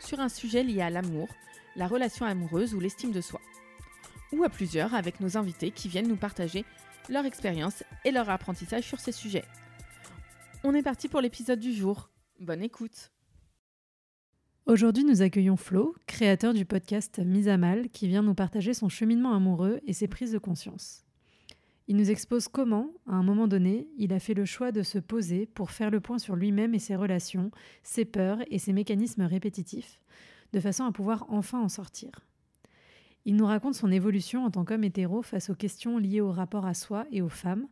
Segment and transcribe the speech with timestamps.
[0.00, 1.28] sur un sujet lié à l'amour,
[1.76, 3.40] la relation amoureuse ou l'estime de soi.
[4.32, 6.64] Ou à plusieurs avec nos invités qui viennent nous partager
[7.08, 9.44] leur expérience et leur apprentissage sur ces sujets.
[10.64, 12.10] On est parti pour l'épisode du jour.
[12.40, 13.10] Bonne écoute.
[14.66, 18.90] Aujourd'hui, nous accueillons Flo, créateur du podcast Mise à Mal, qui vient nous partager son
[18.90, 21.07] cheminement amoureux et ses prises de conscience.
[21.88, 24.98] Il nous expose comment, à un moment donné, il a fait le choix de se
[24.98, 27.50] poser pour faire le point sur lui-même et ses relations,
[27.82, 29.98] ses peurs et ses mécanismes répétitifs,
[30.52, 32.10] de façon à pouvoir enfin en sortir.
[33.24, 36.66] Il nous raconte son évolution en tant qu'homme hétéro face aux questions liées au rapport
[36.66, 37.66] à soi et aux femmes,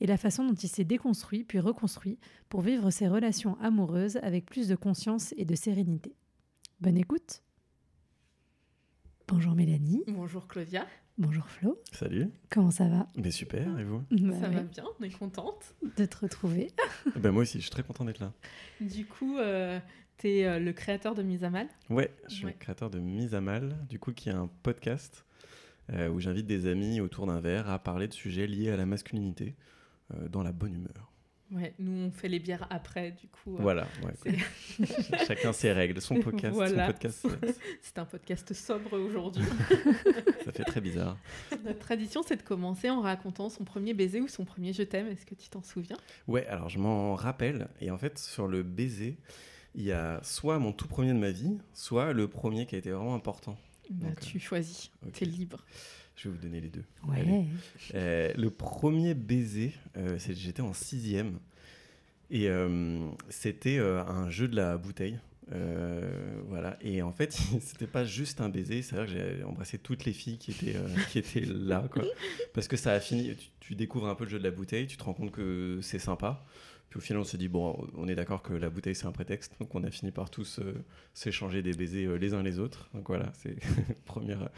[0.00, 2.18] et la façon dont il s'est déconstruit puis reconstruit
[2.50, 6.14] pour vivre ses relations amoureuses avec plus de conscience et de sérénité.
[6.80, 7.42] Bonne écoute
[9.28, 10.04] Bonjour Mélanie.
[10.08, 10.86] Bonjour Claudia.
[11.18, 11.80] Bonjour Flo.
[11.92, 12.28] Salut.
[12.50, 13.06] Comment ça va?
[13.16, 14.02] Mais super, et vous?
[14.10, 15.74] Bah Ça va bien, on est contente.
[15.96, 16.70] De te retrouver.
[17.16, 18.32] ben Moi aussi, je suis très content d'être là.
[18.82, 19.78] Du coup, euh,
[20.18, 21.68] tu es le créateur de Mise à Mal?
[21.88, 22.52] Ouais, je suis Ouais.
[22.52, 25.24] le créateur de Mise à Mal, du coup, qui est un podcast
[25.92, 28.84] euh, où j'invite des amis autour d'un verre à parler de sujets liés à la
[28.86, 29.54] masculinité
[30.14, 31.12] euh, dans la bonne humeur.
[31.52, 33.54] Ouais, nous on fait les bières après, du coup.
[33.54, 34.36] euh, Voilà, ouais.
[35.28, 36.00] chacun ses règles.
[36.00, 36.92] Son podcast, Voilà.
[37.82, 39.44] c'est- un podcast sobre aujourd'hui.
[40.44, 41.16] ça fait très bizarre.
[41.64, 45.06] Notre tradition, c'est de commencer en racontant son premier baiser ou son premier je t'aime.
[45.06, 45.96] Est-ce que tu t'en souviens?
[46.26, 49.16] Ouais, alors je m'en rappelle, et en fait, sur le baiser,
[49.76, 52.78] il y a soit mon tout premier de ma vie, soit le premier qui a
[52.78, 53.56] été vraiment important.
[53.90, 55.12] bah, Donc, Tu choisis, ok.
[55.12, 55.64] tu es libre.
[56.16, 56.84] Je vais vous donner les deux.
[57.08, 57.44] Ouais.
[57.94, 61.38] Euh, le premier baiser, euh, c'est- j'étais en sixième.
[62.30, 65.18] Et euh, c'était un jeu de la bouteille.
[66.48, 66.76] Voilà.
[66.80, 70.38] Et en fait, c'était pas juste un baiser, c'est-à-dire que j'ai embrassé toutes les filles
[70.38, 70.76] qui étaient,
[71.10, 71.86] qui étaient là.
[71.90, 72.04] Quoi.
[72.54, 74.86] Parce que ça a fini, tu, tu découvres un peu le jeu de la bouteille,
[74.86, 76.44] tu te rends compte que c'est sympa.
[76.96, 79.54] Au final, on se dit, bon, on est d'accord que la bouteille, c'est un prétexte.
[79.60, 80.74] Donc on a fini par tous euh,
[81.14, 82.88] s'échanger des baisers euh, les uns les autres.
[82.94, 83.56] Donc voilà, c'est
[84.06, 84.48] première,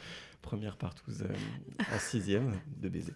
[0.42, 3.12] première partouze euh, en sixième de baiser.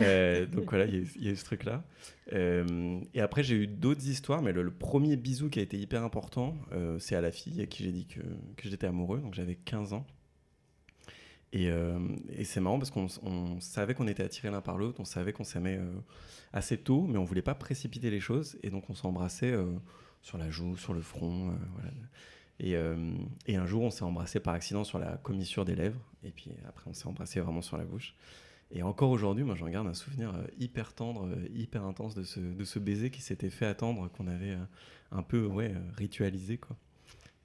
[0.00, 1.84] Euh, donc voilà, il y a eu- ce truc-là.
[2.32, 6.02] Et après, j'ai eu d'autres histoires, mais le, le premier bisou qui a été hyper
[6.02, 6.56] important,
[6.98, 8.20] c'est à la fille à qui j'ai dit que,
[8.56, 9.20] que j'étais amoureux.
[9.20, 10.06] Donc j'avais 15 ans.
[11.54, 12.00] Et, euh,
[12.36, 15.32] et c'est marrant parce qu'on on savait qu'on était attirés l'un par l'autre, on savait
[15.32, 15.86] qu'on s'aimait euh,
[16.52, 18.58] assez tôt, mais on voulait pas précipiter les choses.
[18.64, 19.72] Et donc on s'embrassait euh,
[20.20, 21.54] sur la joue, sur le front.
[22.60, 23.16] euh.
[23.46, 26.00] Et, un jour, on s'est embrassé par accident sur la commissure des lèvres.
[26.24, 28.16] Et puis après, on s'est embrassé vraiment sur la bouche.
[28.72, 32.64] Et encore aujourd'hui, moi, j'en garde un souvenir hyper tendre, hyper intense de ce, de
[32.64, 34.56] ce baiser qui s'était fait attendre, qu'on avait
[35.12, 36.58] un peu ouais, ritualisé.
[36.58, 36.76] Quoi.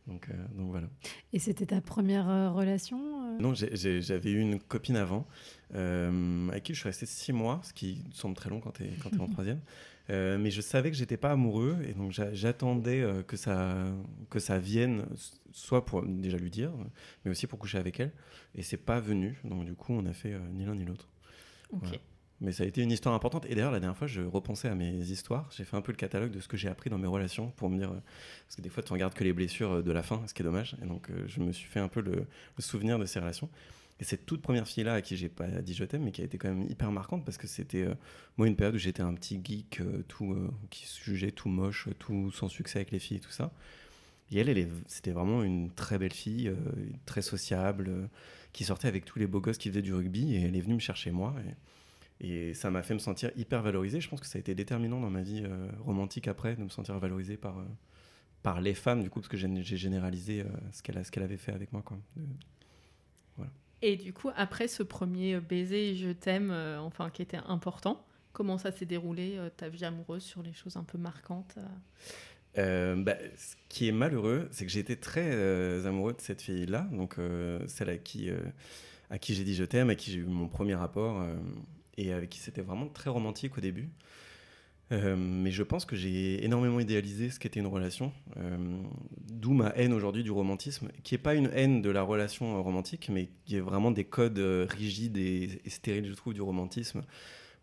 [0.09, 0.87] Donc, euh, donc voilà.
[1.33, 3.37] Et c'était ta première euh, relation euh?
[3.39, 5.27] Non, j'avais eu une copine avant,
[5.75, 8.83] euh, avec qui je suis resté six mois, ce qui semble très long quand tu
[8.83, 8.89] es,
[9.19, 9.61] en troisième.
[10.09, 13.85] Euh, mais je savais que j'étais pas amoureux, et donc j'a- j'attendais que, ça,
[14.31, 15.05] que ça vienne,
[15.51, 16.71] soit pour déjà lui dire,
[17.23, 18.11] mais aussi pour coucher avec elle.
[18.55, 21.07] Et c'est pas venu, donc du coup, on a fait ni l'un ni l'autre.
[21.71, 21.81] Ok.
[21.83, 21.97] Voilà.
[22.41, 23.45] Mais ça a été une histoire importante.
[23.50, 25.50] Et d'ailleurs, la dernière fois, je repensais à mes histoires.
[25.55, 27.69] J'ai fait un peu le catalogue de ce que j'ai appris dans mes relations pour
[27.69, 27.91] me dire.
[27.91, 28.01] euh,
[28.47, 30.41] Parce que des fois, tu regardes que les blessures euh, de la fin, ce qui
[30.41, 30.77] est dommage.
[30.81, 32.25] Et donc, euh, je me suis fait un peu le,
[32.59, 33.50] souvenir de ces relations.
[34.00, 36.23] Et cette toute première fille-là, à qui j'ai pas dit je t'aime, mais qui a
[36.23, 37.85] été quand même hyper marquante parce que c'était,
[38.38, 40.38] moi, une période où j'étais un petit geek tout,
[40.69, 43.51] qui se jugeait tout moche, tout sans succès avec les filles et tout ça.
[44.31, 46.50] Et elle, elle c'était vraiment une très belle fille,
[47.06, 48.09] très sociable,
[48.53, 50.33] qui sortait avec tous les beaux gosses qui faisaient du rugby.
[50.33, 51.35] Et elle est venue me chercher moi.
[52.19, 54.02] Et ça m'a fait me sentir hyper valorisé.
[54.02, 56.69] Je pense que ça a été déterminant dans ma vie euh, romantique après, de me
[56.69, 57.66] sentir valorisé par, euh,
[58.44, 61.71] par les femmes, du coup, parce que j'ai généralisé euh, ce qu'elle avait fait avec
[61.71, 61.81] moi.
[61.81, 61.98] Quoi.
[62.16, 62.24] De-
[63.81, 68.57] Et du coup, après ce premier baiser, je t'aime, euh, enfin qui était important, comment
[68.57, 71.62] ça s'est déroulé euh, ta vie amoureuse sur les choses un peu marquantes euh?
[72.57, 76.42] Euh, bah, ce qui est malheureux, c'est que j'ai été très euh, amoureux de cette
[76.42, 78.39] fille-là, donc euh, celle à qui, euh,
[79.12, 81.36] à qui j'ai dit je t'aime, à qui j'ai eu mon premier rapport, euh,
[82.01, 83.90] et avec qui c'était vraiment très romantique au début.
[84.92, 88.57] Euh, mais je pense que j'ai énormément idéalisé ce qu'était une relation, euh,
[89.30, 92.62] d'où ma haine aujourd'hui du romantisme, qui n'est pas une haine de la relation euh,
[92.62, 97.04] romantique, mais qui est vraiment des codes rigides et, et stériles, je trouve, du romantisme.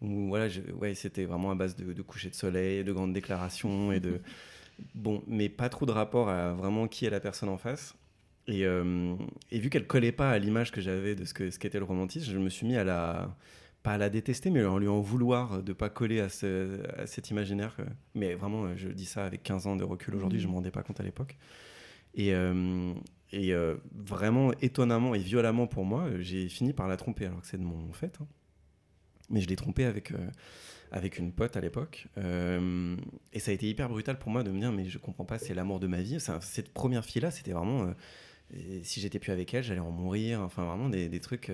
[0.03, 3.13] Où voilà, je- ouais, c'était vraiment à base de, de coucher de soleil, de grandes
[3.15, 4.21] déclarations et de
[4.95, 7.97] bon, mais pas trop de rapport à vraiment qui est la personne en face.
[8.49, 8.63] et,
[9.51, 11.85] et, vu qu'elle collait pas à l'image que j'avais de ce qu'était ce qu'était le
[11.85, 13.37] romantisme, je me suis mis à la
[13.87, 17.07] pas à la détester, mais en lui en vouloir de pas coller à, ce, à
[17.07, 17.77] cet imaginaire.
[18.17, 20.73] Mais vraiment, je dis ça avec 15 ans de recul aujourd'hui, je ne me rendais
[20.73, 21.37] pas compte à l'époque.
[22.15, 22.33] Et,
[23.33, 23.55] et
[23.95, 27.63] vraiment, étonnamment et violemment pour moi, j'ai fini par la tromper, alors que c'est de
[27.63, 28.19] mon fait.
[28.21, 28.27] Hein.
[29.31, 30.13] Mais je l'ai trompée avec,
[30.91, 32.09] avec une pote à l'époque.
[32.19, 32.97] Euh,
[33.33, 35.39] et ça a été hyper brutal pour moi de me dire, mais je comprends pas,
[35.39, 36.19] c'est l'amour de ma vie.
[36.41, 37.85] Cette première fille-là, c'était vraiment.
[37.85, 40.41] Euh, si j'étais plus avec elle, j'allais en mourir.
[40.41, 41.53] Enfin, vraiment des, des trucs.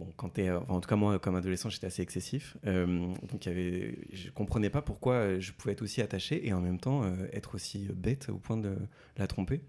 [0.00, 2.56] Euh, bon, quand es, enfin, en tout cas, moi, comme adolescent, j'étais assez excessif.
[2.64, 6.78] donc, y avait, je comprenais pas pourquoi je pouvais être aussi attaché et en même
[6.78, 7.02] temps
[7.32, 8.76] être aussi bête au point de
[9.16, 9.62] la tromper.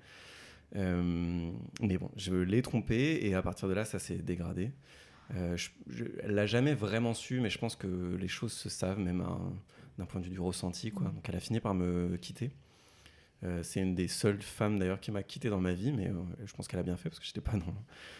[0.75, 4.71] mais bon, je l'ai trompée et à partir de là, ça s'est dégradé.
[5.35, 5.69] Euh, je,
[6.21, 9.25] elle l'a jamais vraiment su, mais je pense que les choses se savent, même
[9.97, 10.91] d'un point de vue du ressenti.
[10.91, 11.07] Quoi.
[11.07, 11.15] Mm.
[11.15, 12.51] Donc elle a fini par me quitter.
[13.43, 16.13] Euh, c'est une des seules femmes d'ailleurs qui m'a quitté dans ma vie, mais euh,
[16.45, 17.73] je pense qu'elle a bien fait parce que j'étais pas dans,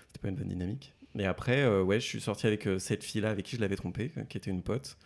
[0.08, 0.94] c'était pas une bonne dynamique.
[1.16, 4.38] Mais après, ouais, je suis sorti avec cette fille-là avec qui je l'avais trompée, qui
[4.38, 4.98] était une pote.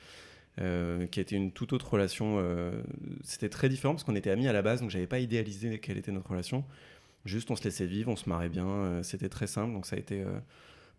[0.57, 2.42] qui était une toute autre relation.
[3.24, 5.98] c'était très différent parce qu'on était amis à la base, donc j'avais pas idéalisé quelle
[5.98, 6.63] était notre relation.
[7.25, 9.04] Juste, on se laissait vivre, on se marrait bien.
[9.04, 10.24] c'était très simple, donc ça a été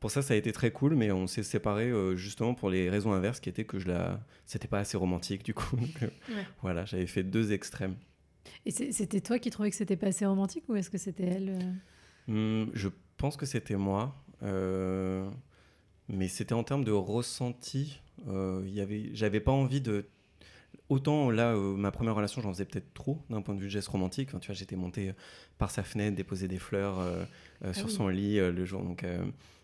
[0.00, 2.88] pour ça, ça a été très cool, mais on s'est séparés euh, justement pour les
[2.88, 5.76] raisons inverses, qui étaient que je la, c'était pas assez romantique du coup.
[6.02, 7.96] Euh, voilà, j'avais fait deux extrêmes.
[8.66, 11.80] Et c'était toi qui trouvais que c'était pas assez romantique ou est-ce que c'était elle
[12.28, 12.64] euh?
[12.66, 18.00] hmm, Je pense que c'était moi, mais c'était en termes de ressenti.
[18.26, 20.06] Y avait, j'avais pas envie de
[20.90, 24.30] Autant là, ma première relation, j'en faisais peut-être trop d'un point de vue geste romantique.
[24.40, 25.12] tu vois, j'étais monté
[25.58, 26.96] par sa fenêtre, déposer des fleurs
[27.62, 28.82] ah sur son lit le jour.
[28.82, 29.04] Donc,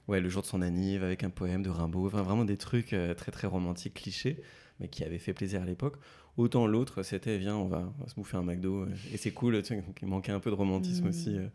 [0.09, 3.15] ouais, le jour de son anniv avec un poème de Rimbaud, vraiment des trucs euh,
[3.15, 4.41] très très romantiques, clichés,
[4.81, 5.97] mais qui avaient fait plaisir à l'époque.
[6.37, 8.83] Autant l'autre, c'était viens, on va, se bouffer un McDo.
[8.83, 11.09] Euh, et c'est cool, tu sais, il manquait un peu de romantisme mmh.
[11.09, 11.49] aussi, euh,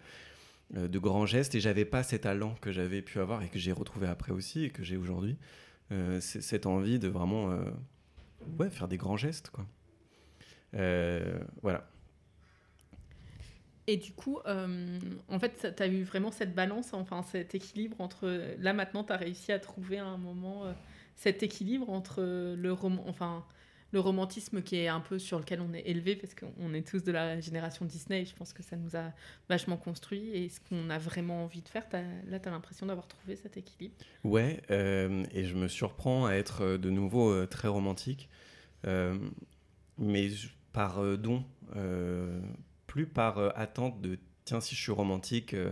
[0.71, 1.55] de grands gestes.
[1.55, 4.65] Et j'avais pas cet talent que j'avais pu avoir et que j'ai retrouvé après aussi
[4.65, 5.37] et que j'ai aujourd'hui.
[6.19, 7.49] cette envie de vraiment
[8.59, 9.65] ouais, faire des grands gestes, quoi.
[11.61, 11.89] voilà.
[13.89, 14.99] Et du coup, euh,
[15.29, 18.29] en fait, tu as eu vraiment cette balance, enfin cet équilibre entre...
[18.59, 20.73] Là, maintenant, tu as réussi à trouver à un moment euh,
[21.15, 22.71] cet équilibre entre le,
[23.07, 23.43] enfin,
[23.91, 27.03] le romantisme qui est un peu sur lequel on est élevé, parce qu'on est tous
[27.03, 29.11] de la génération Disney, je pense que ça nous a
[29.47, 31.85] vachement construit, et ce qu'on a vraiment envie de faire.
[31.91, 33.95] là, tu as l'impression d'avoir trouvé cet équilibre?
[34.23, 38.29] Ouais, euh, et je me surprends à être de nouveau très romantique,
[38.83, 40.29] mais
[40.71, 41.43] par don
[42.89, 45.71] plus par euh, attente de tiens, si je suis romantique, euh,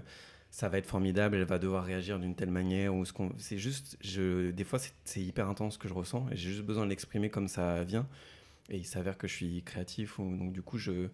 [0.57, 2.95] ça va être formidable, elle va devoir réagir d'une telle manière.
[2.95, 3.31] ou ce qu'on...
[3.37, 4.49] C'est juste, je...
[4.49, 7.29] des fois, c'est hyper intense ce que je ressens et j'ai juste besoin de l'exprimer
[7.29, 8.07] comme ça vient.
[8.71, 11.09] Et il s'avère que je suis créatif, ou, donc du coup, je,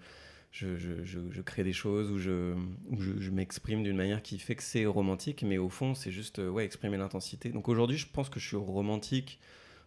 [0.54, 2.56] je, je, je, crée des choses ou je,
[2.98, 6.48] je, m'exprime d'une manière qui fait que c'est romantique, mais au fond, c'est juste euh,
[6.48, 7.50] ouais, exprimer l'intensité.
[7.50, 9.42] Donc aujourd'hui, je pense que je suis romantique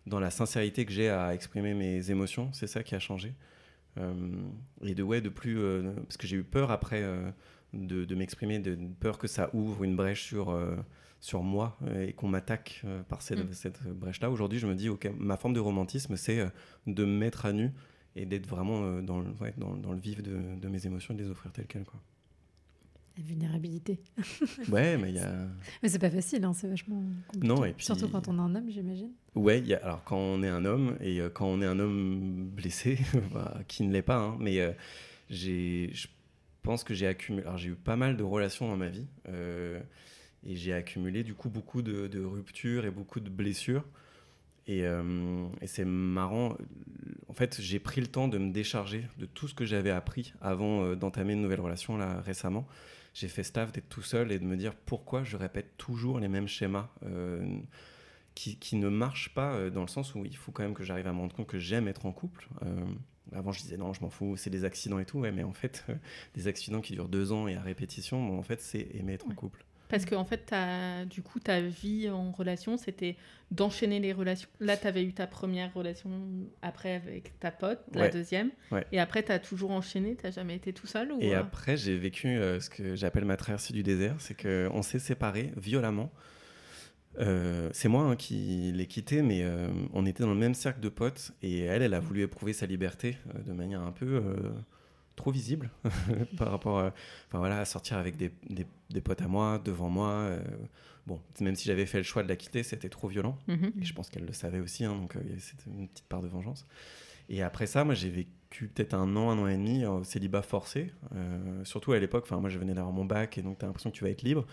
[0.06, 2.50] dans la sincérité que j'ai à exprimer mes émotions.
[2.52, 3.32] C'est ça qui a changé.
[3.96, 4.12] Euh,
[4.82, 7.02] et de ouais de plus euh, parce que j'ai eu peur après
[7.72, 10.58] de, de m'exprimer de peur que ça ouvre une brèche sur
[11.18, 13.52] sur moi et qu'on m'attaque par cette, mm.
[13.52, 14.30] cette brèche-là.
[14.30, 16.46] Aujourd'hui, je me dis, ok, ma forme de romantisme, c'est
[16.86, 17.72] de me mettre à nu
[18.14, 21.22] et d'être vraiment dans, le, dans, dans, le vif de, de, mes émotions et de
[21.22, 21.84] les offrir telles quelles.
[21.84, 22.00] Quoi.
[23.18, 23.98] La vulnérabilité.
[24.68, 25.32] ouais, mais il y a.
[25.82, 27.02] Mais c'est pas facile, hein, c'est vachement.
[27.28, 27.48] Compliqué.
[27.48, 27.86] Non, et puis.
[27.86, 29.12] Surtout quand on est un homme, j'imagine.
[29.34, 29.78] Ouais, y a...
[29.78, 32.98] alors quand on est un homme et euh, quand on est un homme blessé,
[33.32, 34.72] bah, qui ne l'est pas, hein, mais euh,
[35.30, 36.08] j'ai, je
[36.66, 37.46] pense que j'ai accumulé.
[37.56, 39.80] J'ai eu pas mal de relations dans ma vie euh,
[40.44, 43.84] et j'ai accumulé du coup beaucoup de, ruptures et beaucoup de blessures.
[44.68, 46.56] Et, et c'est marrant.
[47.28, 50.34] En fait, j'ai pris le temps de me décharger de tout ce que j'avais appris
[50.40, 52.66] avant d'entamer une nouvelle relation là récemment
[53.16, 56.28] j'ai fait staff d'être tout seul et de me dire pourquoi je répète toujours les
[56.28, 57.58] mêmes schémas euh,
[58.34, 61.06] qui, ne marchent pas euh, dans le sens où il faut quand même que j'arrive
[61.06, 62.46] à me rendre compte que j'aime être en couple.
[63.32, 65.42] Euh, avant, je disais non, je m'en fous, c'est des accidents et tout, ouais, mais
[65.42, 65.84] en fait,
[66.34, 69.26] des accidents qui durent deux ans et à répétition, bon, en fait, c'est aimer être
[69.26, 69.64] en couple.
[69.88, 73.16] Parce qu'en en fait, as, du coup, ta vie en relation, c'était
[73.50, 74.48] d'enchaîner les relations.
[74.58, 76.10] Là, tu avais eu ta première relation
[76.62, 78.50] après avec ta pote, la deuxième.
[78.92, 81.18] Et après, tu as toujours enchaîné, tu jamais été tout seul ou...
[81.20, 84.16] Et après, j'ai vécu euh, ce que j'appelle ma traversée du désert.
[84.18, 86.10] C'est qu'on s'est séparés violemment.
[87.18, 90.80] Euh, c'est moi hein, qui l'ai quitté, mais euh, on était dans le même cercle
[90.80, 91.32] de potes.
[91.42, 94.20] Et elle, elle a voulu éprouver sa liberté de manière un peu
[95.16, 95.70] trop visible
[96.36, 96.94] par rapport à,
[97.26, 100.10] enfin voilà, à sortir avec des, des, potes à moi, devant moi.
[100.10, 100.40] Euh,
[101.06, 103.36] bon, même si j'avais fait le choix de la quitter, c'était trop violent.
[103.48, 103.72] Mhm.
[103.80, 106.28] Et je pense qu'elle le savait aussi, hein, donc euh, c'était une petite part de
[106.28, 106.66] vengeance.
[107.28, 110.02] Et après ça, moi, j'ai vécu vécu peut-être un an, un an et demi au
[110.04, 110.92] célibat forcé.
[111.14, 113.90] Euh, surtout à l'époque, moi je venais d'avoir mon bac et donc tu as l'impression
[113.90, 114.46] que tu vas être libre.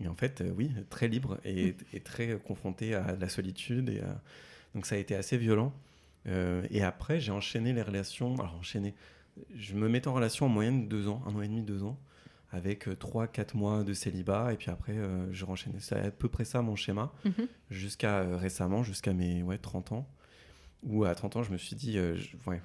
[0.00, 3.88] Et en fait, oui, très libre et, très confronté à la solitude.
[3.88, 4.00] Et
[4.74, 5.72] Donc ça a été assez violent.
[6.26, 8.34] et après, j'ai enchaîné les relations.
[8.34, 8.94] Alors enchaîné,
[9.56, 11.98] je me mettais en relation en moyenne deux ans, un an et demi, deux ans
[12.54, 14.94] avec 3-4 mois de célibat, et puis après,
[15.30, 15.78] je renchaînais.
[15.80, 17.48] C'est à peu près ça mon schéma, mhm.
[17.70, 20.06] jusqu'à récemment, jusqu'à mes ouais, 30 ans
[20.82, 22.16] où à 30 ans, je me suis dit, euh,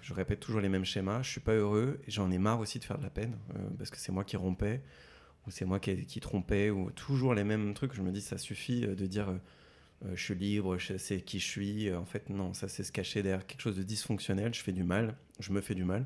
[0.02, 2.84] je, répète toujours les mêmes schémas, je suis pas heureux, j'en ai marre aussi de
[2.84, 4.82] faire de la peine, euh, parce que c'est moi qui rompais,
[5.46, 7.94] ou c'est moi qui, qui, trompais, ou toujours les mêmes trucs.
[7.94, 9.40] Je me dis, ça suffit euh, de dire,
[10.14, 11.94] je suis libre, je sais qui je suis.
[11.94, 14.84] En fait, non, ça c'est se cacher derrière quelque chose de dysfonctionnel, je fais du
[14.84, 16.06] mal, je me fais du mal.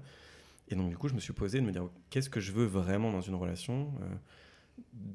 [0.69, 2.65] Et donc, du coup, je me suis posé de me dire, qu'est-ce que je veux
[2.65, 3.93] vraiment dans une relation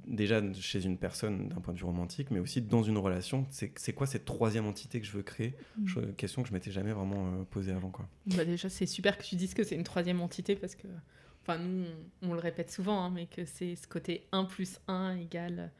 [0.06, 3.46] déjà chez une personne d'un point de vue romantique, mais aussi dans une relation.
[3.50, 5.54] C'est quoi cette troisième entité que je veux créer?
[5.78, 6.12] Mm.
[6.16, 7.90] Question que je m'étais jamais vraiment euh, posée avant.
[7.90, 8.08] Quoi.
[8.26, 10.88] Bah déjà, c'est super que tu dises que c'est une troisième entité parce que,
[11.42, 11.84] enfin, nous,
[12.22, 15.72] on, le répète souvent, hein, mais que c'est ce côté 1 plus 1 égale.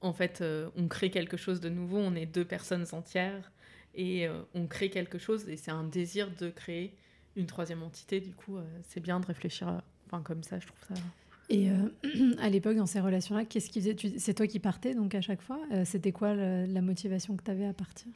[0.00, 3.52] En fait, euh, on crée quelque chose de nouveau, on est deux personnes entières
[3.94, 6.94] et euh, on crée quelque chose et c'est un désir de créer
[7.36, 8.20] une troisième entité.
[8.20, 11.02] Du coup, c'est bien de réfléchir enfin, comme ça, je trouve ça.
[11.48, 15.14] Et euh, à l'époque, dans ces relations-là, qu'est-ce qui faisait C'est toi qui partais donc
[15.14, 15.60] à chaque fois?
[15.72, 18.08] Euh, C'était quoi la motivation que tu avais à partir?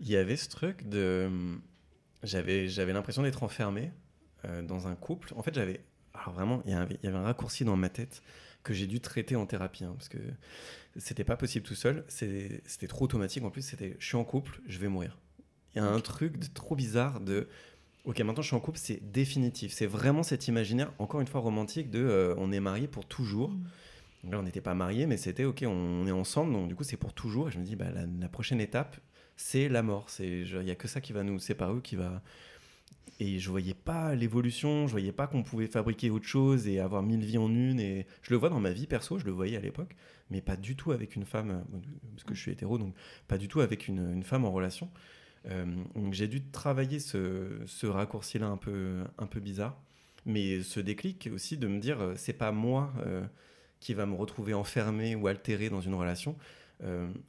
[0.00, 1.30] Il y avait ce truc de.
[2.22, 3.92] J'avais, j'avais l'impression d'être enfermé
[4.44, 5.32] euh, dans un couple.
[5.36, 5.80] En fait, j'avais.
[6.12, 8.22] Alors vraiment, il y, avait, il y avait un raccourci dans ma tête
[8.62, 10.18] que j'ai dû traiter en thérapie hein, parce que
[10.96, 12.04] c'était pas possible tout seul.
[12.08, 13.42] C'était trop automatique.
[13.44, 15.18] En plus, c'était je suis en couple, je vais mourir.
[15.74, 17.48] Il y a un truc de, trop bizarre de
[18.04, 19.72] Ok, maintenant je suis en couple, c'est définitif.
[19.72, 23.50] C'est vraiment cet imaginaire, encore une fois romantique, de euh, on est marié pour toujours.
[23.50, 24.30] Mm.
[24.30, 26.96] Là, on n'était pas marié, mais c'était ok, on, est ensemble, donc du coup c'est
[26.96, 27.48] pour toujours.
[27.48, 28.96] Et je me dis, bah, la, prochaine étape,
[29.36, 30.08] c'est la mort.
[30.18, 32.22] Il n'y a que ça qui va nous séparer, qui va.
[33.18, 37.02] Et je voyais pas l'évolution, je voyais pas qu'on pouvait fabriquer autre chose et avoir
[37.02, 37.80] mille vies en une.
[37.80, 39.94] Et je le vois dans ma vie perso, je le voyais à l'époque,
[40.30, 41.64] mais pas du tout avec une femme,
[42.12, 42.94] parce que je suis hétéro, donc
[43.28, 44.90] pas du tout avec une, une femme en relation.
[45.46, 49.80] Euh, donc j'ai dû travailler ce, ce raccourci-là un peu, un peu bizarre.
[50.26, 53.24] Mais ce déclic aussi de me dire, euh, c'est pas moi euh,
[53.80, 56.36] qui va me retrouver enfermé ou altéré dans une relation.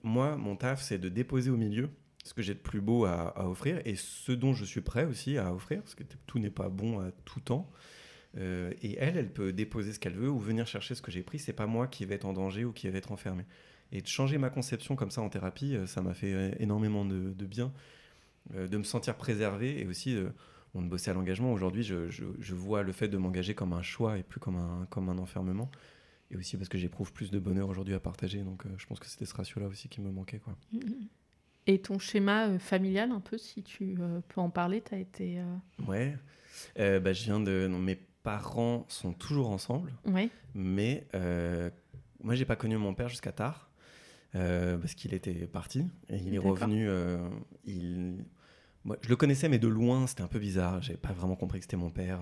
[0.04, 1.90] moi, mon taf, c'est de déposer au milieu
[2.24, 5.38] ce que j'ai de plus beau à, offrir et ce dont je suis prêt aussi
[5.38, 7.70] à offrir, parce que tout n'est pas bon à tout temps.
[8.38, 11.40] et elle, elle peut déposer ce qu'elle veut ou venir chercher ce que j'ai pris.
[11.40, 13.46] C'est pas moi qui vais être en danger ou qui vais être enfermé.
[13.92, 17.46] Et de changer ma conception comme ça en thérapie, ça m'a fait énormément de, de
[17.46, 17.74] bien.
[18.56, 20.30] Euh, de me sentir préservé et aussi euh,
[20.74, 21.54] on bossait à l'engagement.
[21.54, 24.88] Aujourd'hui, je, je, vois le fait de m'engager comme un choix et plus comme un,
[24.90, 25.70] comme un enfermement.
[26.32, 28.42] Et aussi parce que j'éprouve plus de bonheur aujourd'hui à partager.
[28.42, 30.40] Donc euh, je pense que c'était ce ratio-là aussi qui me manquait.
[30.40, 30.56] Quoi.
[31.68, 33.98] Et ton schéma familial, un peu, si tu
[34.30, 35.42] peux en parler, tu as été.
[35.88, 36.18] Ouais.
[36.78, 37.68] bah, je viens de.
[37.68, 39.94] mes parents sont toujours ensemble.
[40.06, 40.30] Ouais.
[40.56, 41.06] Mais
[42.24, 43.71] moi, j'ai pas connu mon père jusqu'à tard.
[44.36, 46.88] Euh, parce qu'il était parti et il est revenu.
[46.88, 47.18] Euh,
[47.66, 48.24] il...
[49.02, 50.82] je le connaissais, mais de loin, c'était un peu bizarre.
[50.82, 52.22] J'avais pas vraiment compris que c'était mon père.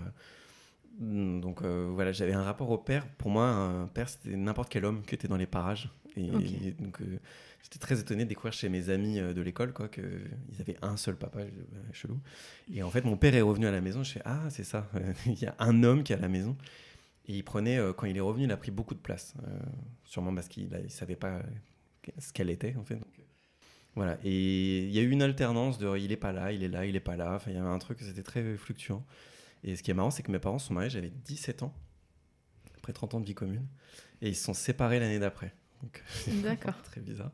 [1.00, 3.08] Hmm, donc euh, voilà, j'avais un rapport au père.
[3.18, 5.89] Pour moi, un père, c'était n'importe quel homme qui était dans les parages.
[6.18, 6.32] Et,
[6.80, 7.00] donc
[7.62, 10.01] j'étais très étonné de découvrir chez mes amis de l'école quoi qu'ils
[10.60, 11.42] avaient un seul papa,
[11.94, 12.20] chelou.
[12.74, 14.04] Et en fait, mon père est revenu à la maison.
[14.04, 14.89] Je fais ah c'est ça,
[15.28, 16.58] il y a un homme qui est à la maison.
[17.28, 19.36] Et il prenait, quand il est revenu, il a pris beaucoup de place.
[20.04, 21.44] sûrement parce qu'il ne savait pas
[22.18, 22.96] ce qu'elle était en fait.
[22.96, 23.24] Euh,
[23.96, 24.18] voilà.
[24.24, 26.86] Et il y a eu une alternance de il est pas là, il est là,
[26.86, 27.36] il est pas là.
[27.36, 29.04] Enfin, il y avait un truc, c'était très fluctuant.
[29.63, 31.74] Et ce qui est marrant, c'est que mes parents sont mariés, j'avais 17 ans,
[32.78, 33.68] après 30 ans de vie commune,
[34.22, 35.54] et ils se sont séparés l'année d'après.
[36.44, 36.82] D'accord.
[36.84, 37.32] très bizarre.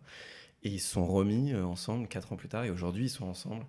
[0.64, 3.26] Et ils se sont remis euh, ensemble 4 ans plus tard, et aujourd'hui ils sont
[3.26, 3.66] ensemble.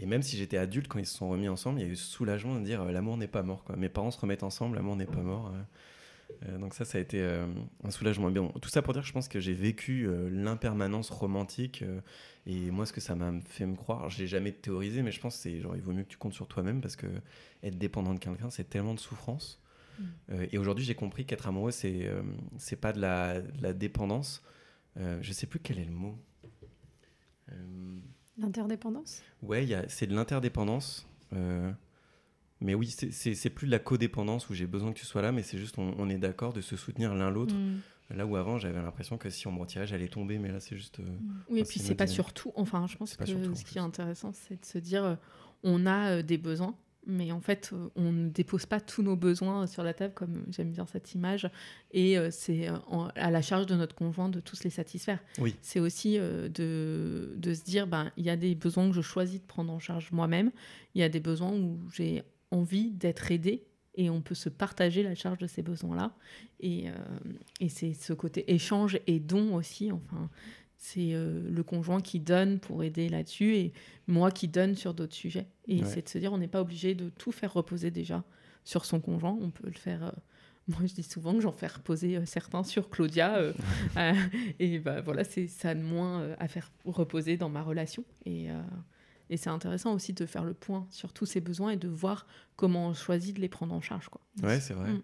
[0.00, 1.96] Et même si j'étais adulte quand ils se sont remis ensemble, il y a eu
[1.96, 3.64] ce soulagement de dire euh, l'amour n'est pas mort.
[3.64, 3.76] Quoi.
[3.76, 5.52] Mes parents se remettent ensemble, l'amour n'est pas mort.
[5.54, 5.62] Euh,
[6.58, 7.46] donc ça, ça a été euh,
[7.84, 8.30] un soulagement.
[8.30, 11.84] Bien, tout ça pour dire que je pense que j'ai vécu euh, l'impermanence romantique.
[12.46, 15.20] et moi, ce que ça m'a fait me croire, je l'ai jamais théorisé, mais je
[15.20, 17.06] pense que c'est genre il vaut mieux que tu comptes sur toi-même parce que
[17.62, 19.60] être dépendant de quelqu'un, c'est tellement de souffrance.
[19.98, 20.04] Mm.
[20.52, 22.08] et aujourd'hui, j'ai compris qu'être amoureux, c'est
[22.56, 24.42] c'est pas de la, la dépendance.
[24.96, 26.16] je sais plus quel est le mot.
[28.38, 29.22] L'interdépendance?
[29.42, 31.06] Ouais, c'est de l'interdépendance.
[32.60, 35.42] Mais oui, c'est plus de la codépendance où j'ai besoin que tu sois là, mais
[35.42, 37.54] c'est juste on, est d'accord de se soutenir l'un l'autre.
[37.54, 37.80] Mm.
[38.16, 40.76] Là où avant, j'avais l'impression que si on me retirait, j'allais tomber, mais là, c'est
[40.76, 40.98] juste.
[40.98, 41.42] Euh, mm.
[41.50, 42.52] oui, et puis c'est pas surtout.
[42.56, 45.14] Enfin, je pense que ce qui est intéressant, c'est de se dire euh,
[45.62, 46.74] on a euh, des besoins,
[47.06, 50.72] mais en fait, on ne dépose pas tous nos besoins sur la table, comme j'aime
[50.72, 51.48] bien cette image,
[51.92, 52.68] et c'est
[53.14, 55.20] à la charge de notre conjoint de tous les satisfaire.
[55.38, 55.54] Oui.
[55.62, 59.40] C'est aussi de, de, se dire ben, il y a des besoins que je choisis
[59.40, 60.50] de prendre en charge moi-même,
[60.94, 63.64] il y a des besoins où j'ai envie d'être aidé
[63.98, 66.12] et on peut se partager la charge de ces besoins-là.
[66.60, 66.92] Et, euh,
[67.60, 69.90] et c'est ce côté échange et don aussi.
[69.90, 70.30] Enfin,
[70.76, 73.72] c'est euh, le conjoint qui donne pour aider là-dessus et
[74.06, 75.48] moi qui donne sur d'autres sujets.
[75.66, 78.22] Et c'est de se dire, on n'est pas obligé de tout faire reposer déjà
[78.64, 79.36] sur son conjoint.
[79.40, 80.04] On peut le faire.
[80.04, 80.12] Euh,
[80.68, 83.40] moi, je dis souvent que j'en fais reposer certains sur Claudia.
[84.60, 88.04] et bah, voilà, c'est ça de moins à faire reposer dans ma relation.
[88.26, 88.48] Et,
[89.30, 92.26] et c'est intéressant aussi de faire le point sur tous ces besoins et de voir
[92.56, 94.08] comment on choisit de les prendre en charge.
[94.08, 94.20] Quoi.
[94.42, 94.90] Ouais, c'est vrai.
[94.90, 95.02] Mm.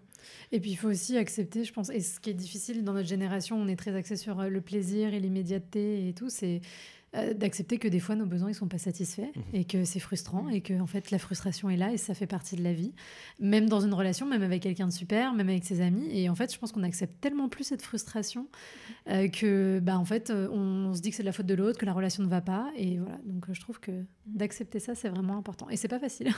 [0.51, 3.07] Et puis il faut aussi accepter, je pense, et ce qui est difficile dans notre
[3.07, 6.61] génération, on est très axé sur euh, le plaisir et l'immédiateté et tout, c'est
[7.15, 9.43] euh, d'accepter que des fois nos besoins ils sont pas satisfaits mhm.
[9.53, 12.27] et que c'est frustrant et que en fait la frustration est là et ça fait
[12.27, 12.93] partie de la vie.
[13.39, 16.07] Même dans une relation même avec quelqu'un de super même avec ses amis.
[16.11, 18.47] Et en fait je pense qu'on accepte tellement plus cette frustration
[19.09, 21.55] euh, que bah en fait euh, on, se dit que c'est de la faute de
[21.55, 22.71] l'autre que la relation ne va pas.
[22.75, 23.17] Et voilà.
[23.25, 23.91] Donc je trouve que
[24.25, 25.69] d'accepter ça c'est vraiment important.
[25.69, 26.29] Et c'est pas facile.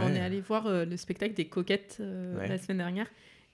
[0.00, 3.08] On est allé voir le spectacle des coquettes la semaine dernière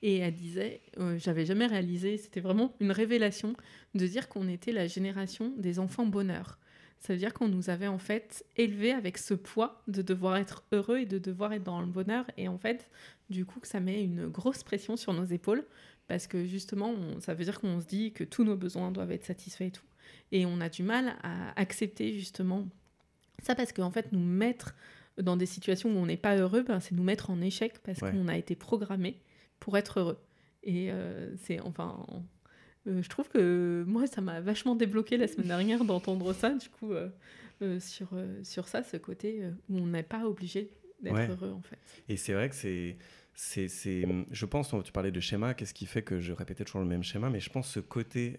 [0.04, 0.82] et elle disait,
[1.16, 3.54] j'avais jamais réalisé, c'était vraiment une révélation
[3.94, 6.58] de dire qu'on était la génération des enfants bonheur.
[7.00, 10.62] Ça veut dire qu'on nous avait en fait élevés avec ce poids de devoir être
[10.72, 12.26] heureux et de devoir être dans le bonheur.
[12.36, 12.90] Et en fait,
[13.30, 15.64] du coup, que ça met une grosse pression sur nos épaules
[16.06, 19.24] parce que justement, ça veut dire qu'on se dit que tous nos besoins doivent être
[19.24, 19.86] satisfaits et tout.
[20.32, 22.68] Et on a du mal à accepter justement
[23.42, 24.74] ça parce qu'en fait, nous mettre
[25.16, 28.00] dans des situations où on n'est pas heureux, ben, c'est nous mettre en échec parce
[28.00, 29.18] qu'on a été programmé
[29.64, 30.18] pour être heureux.
[30.62, 32.04] Et euh, c'est enfin,
[32.86, 36.68] euh, je trouve que moi, ça m'a vachement débloqué la semaine dernière d'entendre ça, du
[36.68, 38.10] coup, euh, sur,
[38.42, 41.78] sur ça, ce côté où on n'est pas obligé d'être heureux, en fait.
[42.10, 42.96] Et c'est vrai que c'est.
[43.36, 43.66] C'est,
[44.30, 47.02] je pense, tu parlais de schéma, qu'est-ce qui fait que je répétais toujours le même
[47.02, 48.38] schéma, mais je pense ce côté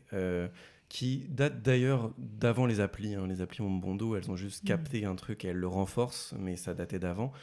[0.88, 3.14] qui date d'ailleurs d'avant les applis.
[3.14, 3.28] Hein.
[3.28, 4.68] Les applis ont bon dos, elles ont juste mmh.
[4.68, 7.34] capté un truc et elles le renforcent, mais ça datait d'avant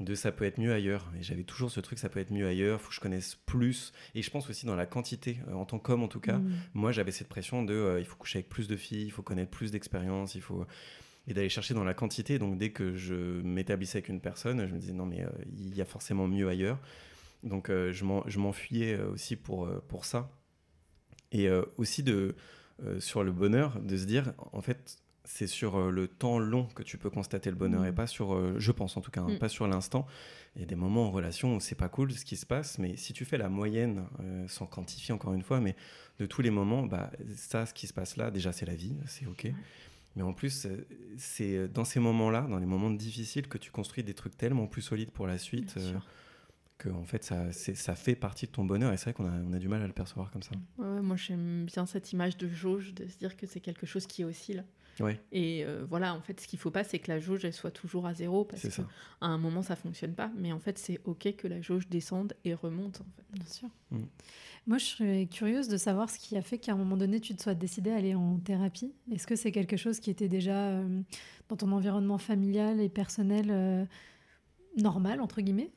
[0.00, 1.10] de ça peut être mieux ailleurs.
[1.18, 3.92] Et j'avais toujours ce truc, ça peut être mieux ailleurs, faut que je connaisse plus.
[4.14, 6.52] Et je pense aussi dans la quantité, euh, en tant qu'homme en tout cas, mm.
[6.74, 9.22] moi j'avais cette pression de euh, il faut coucher avec plus de filles, il faut
[9.22, 10.66] connaître plus d'expérience, il faut.
[11.26, 12.38] Et d'aller chercher dans la quantité.
[12.38, 15.74] Donc dès que je m'établissais avec une personne, je me disais non, mais euh, il
[15.74, 16.78] y a forcément mieux ailleurs.
[17.42, 20.30] Donc je m'enfuyais aussi pour, pour ça.
[21.32, 22.36] Et aussi de,
[22.98, 26.82] sur le bonheur, de se dire en fait, c'est sur euh, le temps long que
[26.82, 27.94] tu peux constater le bonheur et mm.
[27.94, 29.38] pas sur, euh, je pense en tout cas, hein, mm.
[29.38, 30.06] pas sur l'instant.
[30.54, 32.78] Il y a des moments en relation où c'est pas cool ce qui se passe,
[32.78, 35.74] mais si tu fais la moyenne, euh, sans quantifier encore une fois, mais
[36.18, 38.94] de tous les moments, bah, ça, ce qui se passe là, déjà c'est la vie,
[39.06, 39.48] c'est ok.
[40.16, 40.68] Mais en plus,
[41.16, 44.82] c'est dans ces moments-là, dans les moments difficiles, que tu construis des trucs tellement plus
[44.82, 45.76] solides pour la suite.
[46.78, 49.32] que en fait ça, ça fait partie de ton bonheur et c'est vrai qu'on a,
[49.48, 50.50] on a du mal à le percevoir comme ça.
[50.78, 54.22] moi j'aime bien cette image de jauge, de se dire que c'est quelque chose qui
[54.24, 54.64] oscille.
[55.32, 57.70] Et euh, voilà, en fait, ce qu'il faut pas, c'est que la jauge elle soit
[57.70, 58.84] toujours à zéro parce qu'à
[59.20, 60.30] un moment ça fonctionne pas.
[60.36, 63.00] Mais en fait, c'est ok que la jauge descende et remonte.
[63.00, 63.24] En fait.
[63.32, 63.68] Bien sûr.
[63.90, 64.04] Mm.
[64.66, 67.34] Moi, je serais curieuse de savoir ce qui a fait qu'à un moment donné, tu
[67.34, 68.94] te sois décidé à aller en thérapie.
[69.12, 71.02] Est-ce que c'est quelque chose qui était déjà euh,
[71.48, 73.84] dans ton environnement familial et personnel euh,
[74.78, 75.70] normal, entre guillemets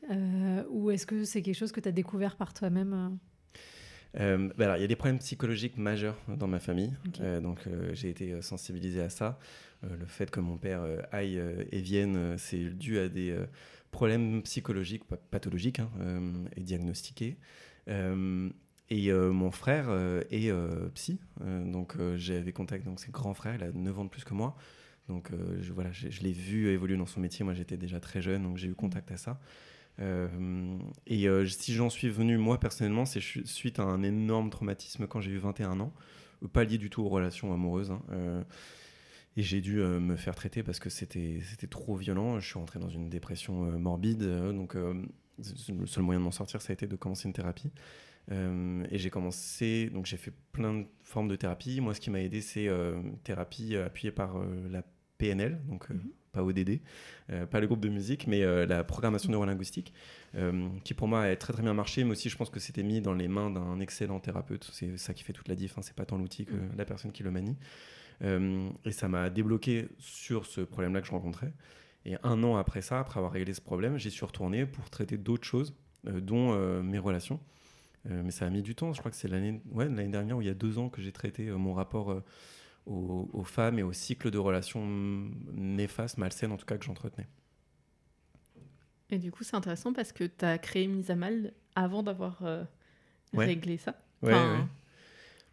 [0.69, 3.17] Ou est-ce que c'est quelque chose que tu as découvert par toi-même
[4.19, 7.93] euh, bah il y a des problèmes psychologiques majeurs dans ma famille, euh, donc euh,
[7.93, 9.37] j'ai été sensibilisé à ça.
[9.83, 11.41] le fait que mon père aille
[11.71, 13.37] et vienne, c'est dû à des
[13.91, 15.89] problèmes psychologiques, pathologiques hein,
[16.55, 17.37] et diagnostiqués.
[17.87, 19.89] et mon frère
[20.31, 20.51] est
[20.95, 24.33] psy, donc j'avais contact, donc c'est grand frère, il a 9 ans de plus que
[24.33, 24.55] moi.
[25.09, 28.21] Donc je, voilà, je, je l'ai vu évoluer dans son métier, moi j'étais déjà très
[28.21, 29.39] jeune, donc j'ai eu contact à ça.
[29.99, 35.07] Euh, et euh, si j'en suis venu, moi personnellement, c'est suite à un énorme traumatisme
[35.07, 35.93] quand j'ai eu 21 ans,
[36.53, 37.91] pas lié du tout aux relations amoureuses.
[37.91, 38.43] Hein, euh,
[39.35, 42.39] et j'ai dû me faire traiter parce que c'était trop violent.
[42.39, 44.23] Je suis rentré dans une dépression morbide.
[44.23, 47.69] donc, le seul moyen de m'en sortir, ça a été de commencer une thérapie.
[48.31, 51.81] et j'ai commencé, donc j'ai fait plein de formes de thérapie.
[51.81, 52.67] Moi, ce qui m'a aidé, c'est
[53.23, 54.81] thérapie appuyée par la
[55.17, 56.79] PNL, donc mhm pas ODD,
[57.31, 59.93] euh, pas le groupe de musique, mais euh, la programmation neurolinguistique,
[60.35, 62.83] euh, qui pour moi a très très bien marché, mais aussi je pense que c'était
[62.83, 64.69] mis dans les mains d'un excellent thérapeute.
[64.71, 65.81] C'est ça qui fait toute la diff, hein.
[65.81, 66.71] c'est pas tant l'outil que mm.
[66.77, 67.57] la personne qui le manie.
[68.21, 71.53] et ça m'a débloqué sur ce problème-là que je rencontrais.
[72.05, 75.17] Et un an après ça, après avoir réglé ce problème, j'y suis retourné pour traiter
[75.17, 77.39] d'autres choses, dont mes relations.
[78.05, 78.93] mais ça a mis du temps.
[78.93, 81.11] Je crois que c'est l'année ouais, dernière, où il y a deux ans, que j'ai
[81.11, 82.23] traité mon rapport
[82.87, 84.85] aux, femmes et au cycle de relations
[85.53, 87.27] néfastes, malsaines en tout cas que j'entretenais.
[89.09, 92.39] Et du coup, c'est intéressant parce que tu as créé Mise à Mal avant d'avoir
[92.43, 92.63] euh,
[93.33, 93.95] réglé ça.
[94.21, 94.63] Ouais,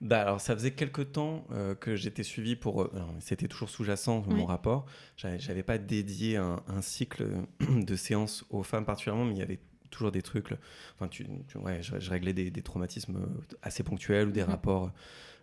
[0.01, 4.25] bah alors ça faisait quelques temps euh, que j'étais suivi pour euh, c'était toujours sous-jacent
[4.27, 7.27] mon rapport j'avais pas dédié un, un cycle
[7.61, 10.53] de séances aux femmes particulièrement mais il y avait toujours des trucs
[10.95, 13.25] enfin tu, tu- ouais je, je réglais des, des traumatismes
[13.63, 14.49] assez ponctuels ou des Mhm.
[14.51, 14.91] rapports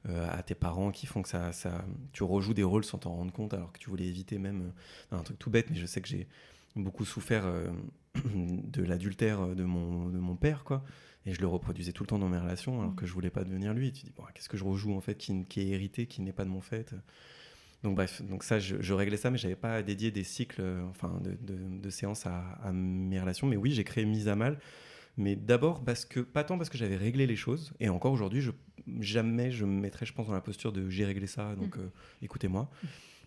[0.09, 1.51] euh, à tes parents qui font que ça,
[2.11, 4.71] tu rejoues des rôles sans t'en rendre compte alors que tu voulais éviter même
[5.11, 6.27] euh, un truc tout bête mais je sais que j'ai
[6.75, 7.69] beaucoup souffert euh,
[8.25, 10.83] de l'adultère de mon, de mon père quoi
[11.27, 13.43] et je le reproduisais tout le temps dans mes relations alors que je voulais pas
[13.43, 13.89] devenir lui.
[13.89, 16.33] Et tu dis, bon, qu'est-ce que je rejoue en fait qui, est hérité, qui n'est
[16.33, 16.95] pas de mon fait
[17.83, 21.89] Donc bref, donc ça, je, réglais ça, mais j'avais pas dédié des cycles, enfin, de
[21.91, 23.45] séances à, à mes relations.
[23.45, 24.57] Mais oui, j'ai créé Mise à Mal.
[25.17, 28.41] Mais d'abord parce que, pas tant parce que j'avais réglé les choses, et encore aujourd'hui,
[28.41, 28.51] je,
[28.99, 31.91] jamais je me mettrais, je pense, dans la posture de j'ai réglé ça, donc euh,
[32.21, 32.69] écoutez-moi.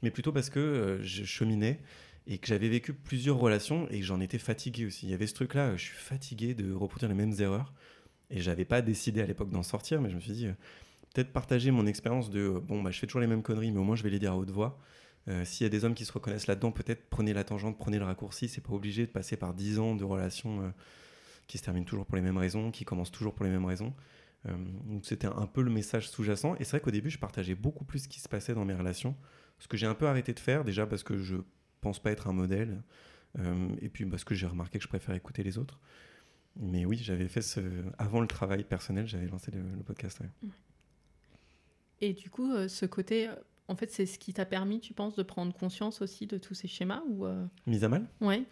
[0.03, 1.81] Mais plutôt parce que euh, je cheminais
[2.27, 5.07] et que j'avais vécu plusieurs relations et que j'en étais fatigué aussi.
[5.07, 7.73] Il y avait ce truc-là, je suis fatigué de reproduire les mêmes erreurs.
[8.31, 10.55] Et j'avais pas décidé à l'époque d'en sortir, mais je me suis dit, euh,
[11.15, 13.85] peut-être partager mon expérience de, bon, bah, je fais toujours les mêmes conneries, mais au
[13.85, 14.79] moins je vais les dire à haute voix.
[15.29, 17.99] Euh, S'il y a des hommes qui se reconnaissent là-dedans, peut-être prenez la tangente, prenez
[17.99, 18.49] le raccourci.
[18.49, 20.69] C'est pas obligé de passer par 10 ans de relations euh,
[21.47, 23.93] qui se terminent toujours pour les mêmes raisons, qui commencent toujours pour les mêmes raisons.
[24.47, 24.53] Euh,
[24.87, 26.55] donc c'était un peu le message sous-jacent.
[26.57, 28.75] Et c'est vrai qu'au début, je partageais beaucoup plus ce qui se passait dans mes
[28.75, 29.17] relations.
[29.59, 31.37] Ce que j'ai un peu arrêté de faire, déjà parce que je
[31.81, 32.83] pense pas être un modèle.
[33.39, 35.81] euh, et puis parce que j'ai remarqué que je préfère écouter les autres.
[36.57, 37.61] Mais oui, j'avais fait ce.
[37.99, 40.21] Avant le travail personnel, j'avais lancé le, le podcast.
[40.21, 40.49] ouais.
[42.01, 43.29] Et du coup, euh, ce côté,
[43.67, 46.55] en fait, c'est ce qui t'a permis, tu penses, de prendre conscience aussi de tous
[46.55, 48.07] ces schémas ou euh, Mise à mal?
[48.21, 48.45] Ouais.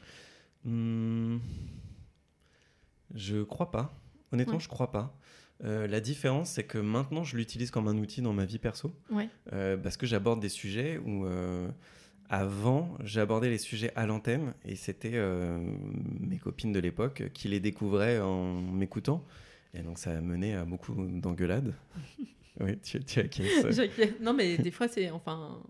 [0.64, 1.38] Hmm,
[3.14, 3.94] Je crois pas.
[4.32, 4.60] Honnêtement, Ouais.
[4.60, 5.16] je crois pas.
[5.64, 8.92] Euh, la différence, c'est que maintenant, je l'utilise comme un outil dans ma vie perso.
[9.10, 9.28] Ouais.
[9.52, 11.24] Euh, parce que j'aborde des sujets où.
[11.26, 11.68] euh,
[12.28, 15.20] avant, j'abordais les sujets à l'antenne et c'était
[16.20, 19.22] mes copines de l'époque qui les découvraient en m'écoutant.
[19.74, 21.74] Et donc, ça a mené à beaucoup d'engueulades.
[22.60, 23.78] oui, tu, tu acquiesces.
[24.22, 25.10] Non, mais des fois, c'est.
[25.10, 25.62] Enfin.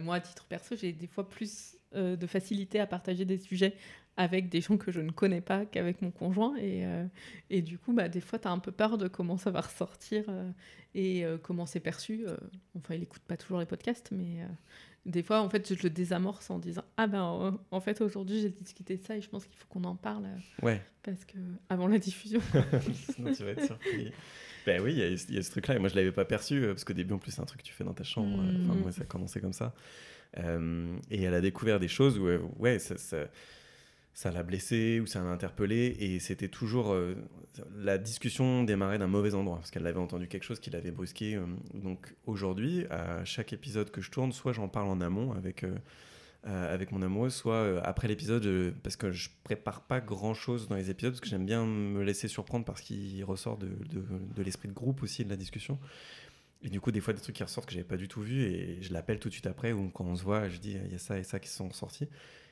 [0.00, 3.74] moi, à titre perso, j'ai des fois plus euh, de facilité à partager des sujets
[4.18, 6.54] avec des gens que je ne connais pas qu'avec mon conjoint.
[6.56, 7.06] Et, euh,
[7.48, 9.62] et du coup, bah, des fois, tu as un peu peur de comment ça va
[9.62, 10.50] ressortir euh,
[10.94, 12.26] et comment c'est perçu.
[12.76, 14.44] enfin, il n'écoute pas toujours les podcasts, mais
[15.06, 18.50] des fois, en fait, je le désamorce en disant Ah ben, en fait, aujourd'hui, j'ai
[18.50, 20.26] discuté de ça et je pense qu'il faut qu'on en parle
[20.60, 20.82] Ouais.
[21.02, 21.38] parce que
[21.70, 22.40] avant la diffusion.
[23.14, 24.12] Sinon, tu vas être surpris.
[24.66, 25.76] Ben oui, il y, a- il y a ce truc-là.
[25.76, 27.66] Et moi, je l'avais pas perçu parce qu'au début, en plus, c'est un truc que
[27.66, 28.38] tu fais dans ta chambre.
[28.40, 28.80] Enfin, Mhm.
[28.82, 29.74] moi, ça a commencé comme ça.
[30.38, 33.26] Euh, et elle a découvert des choses où, euh, ouais, ça, ça,
[34.14, 35.96] ça l'a blessée ou ça l'a interpellée.
[36.00, 36.92] Et c'était toujours.
[36.92, 37.14] euh,
[37.76, 41.38] la discussion démarrait d'un mauvais endroit parce qu'elle avait entendu quelque chose qui l'avait brusqué.
[41.74, 45.64] donc aujourd'hui, à chaque épisode que je tourne, soit j'en parle en amont avec.
[46.44, 50.90] avec mon amoureuse, soit après l'épisode, parce que je prépare pas grand chose dans les
[50.90, 54.66] épisodes, parce que j'aime bien me laisser surprendre parce qu'il ressort de, de, de l'esprit
[54.68, 55.78] de groupe aussi, de la discussion.
[56.64, 58.42] Et du coup, des fois, des trucs qui ressortent que j'avais pas du tout vu,
[58.42, 60.92] et je l'appelle tout de suite après, ou quand on se voit, je dis, il
[60.92, 62.08] y a ça et ça qui sont sortis.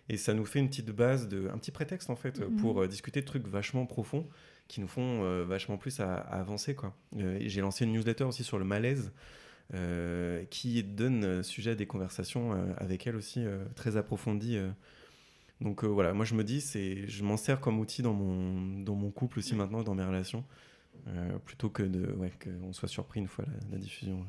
[0.08, 2.56] Et ça nous fait une petite base, de, un petit prétexte en fait, Mhm.
[2.56, 4.26] pour euh, discuter de trucs vachement profonds
[4.66, 6.74] qui nous font euh, vachement plus à, à avancer.
[6.74, 6.96] quoi.
[7.16, 9.12] Euh, J'ai lancé une newsletter aussi sur le malaise,
[10.50, 13.44] qui donne sujet à des conversations avec elle aussi
[13.76, 14.58] très approfondies.
[15.60, 19.12] Donc voilà, moi je me dis, je m'en sers comme outil dans mon, dans mon
[19.12, 20.44] couple aussi maintenant, dans mes relations,
[21.08, 24.24] euh, plutôt que de, ouais, qu'on soit surpris une fois la, la diffusion euh,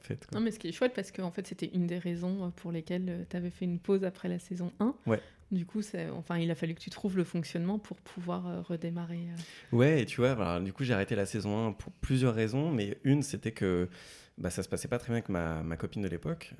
[0.00, 0.26] faite.
[0.26, 0.38] quoi.
[0.38, 2.48] Non, mais ce qui est chouette, parce que en fait, c'était une des raisons euh,
[2.50, 4.94] pour lesquelles tu avais fait une pause après la saison 1.
[5.06, 5.20] Ouais.
[5.50, 5.80] Du coup,
[6.12, 9.26] enfin, il a fallu que tu trouves le fonctionnement pour pouvoir euh, redémarrer.
[9.72, 9.76] euh.
[9.76, 12.70] Ouais, et tu vois, voilà, du coup, j'ai arrêté la saison 1 pour plusieurs raisons,
[12.70, 13.88] mais une, c'était que
[14.38, 16.54] bah, ça se passait pas très bien avec ma, ma copine de l'époque.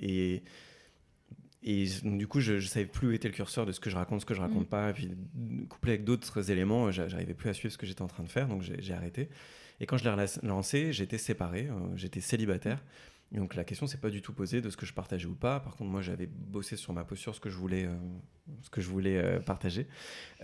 [0.00, 0.42] et,
[1.62, 3.88] et donc, du coup, je, je savais plus où était le curseur de ce que
[3.90, 4.70] je raconte, ce que je raconte Mm.
[4.70, 4.90] pas.
[4.90, 5.10] Et puis,
[5.68, 8.28] couplé avec d'autres éléments, j'a- j'arrivais plus à suivre ce que j'étais en train de
[8.28, 9.28] faire, donc j'ai arrêté.
[9.80, 12.82] Et quand je l'ai lancé, j'étais séparé, euh, j'étais célibataire.
[13.34, 15.34] Et donc la question s'est pas du tout posée de ce que je partageais ou
[15.34, 15.58] pas.
[15.60, 17.94] Par contre, moi, j'avais bossé sur ma posture, ce que je voulais, euh,
[18.62, 19.86] ce que je voulais euh, partager.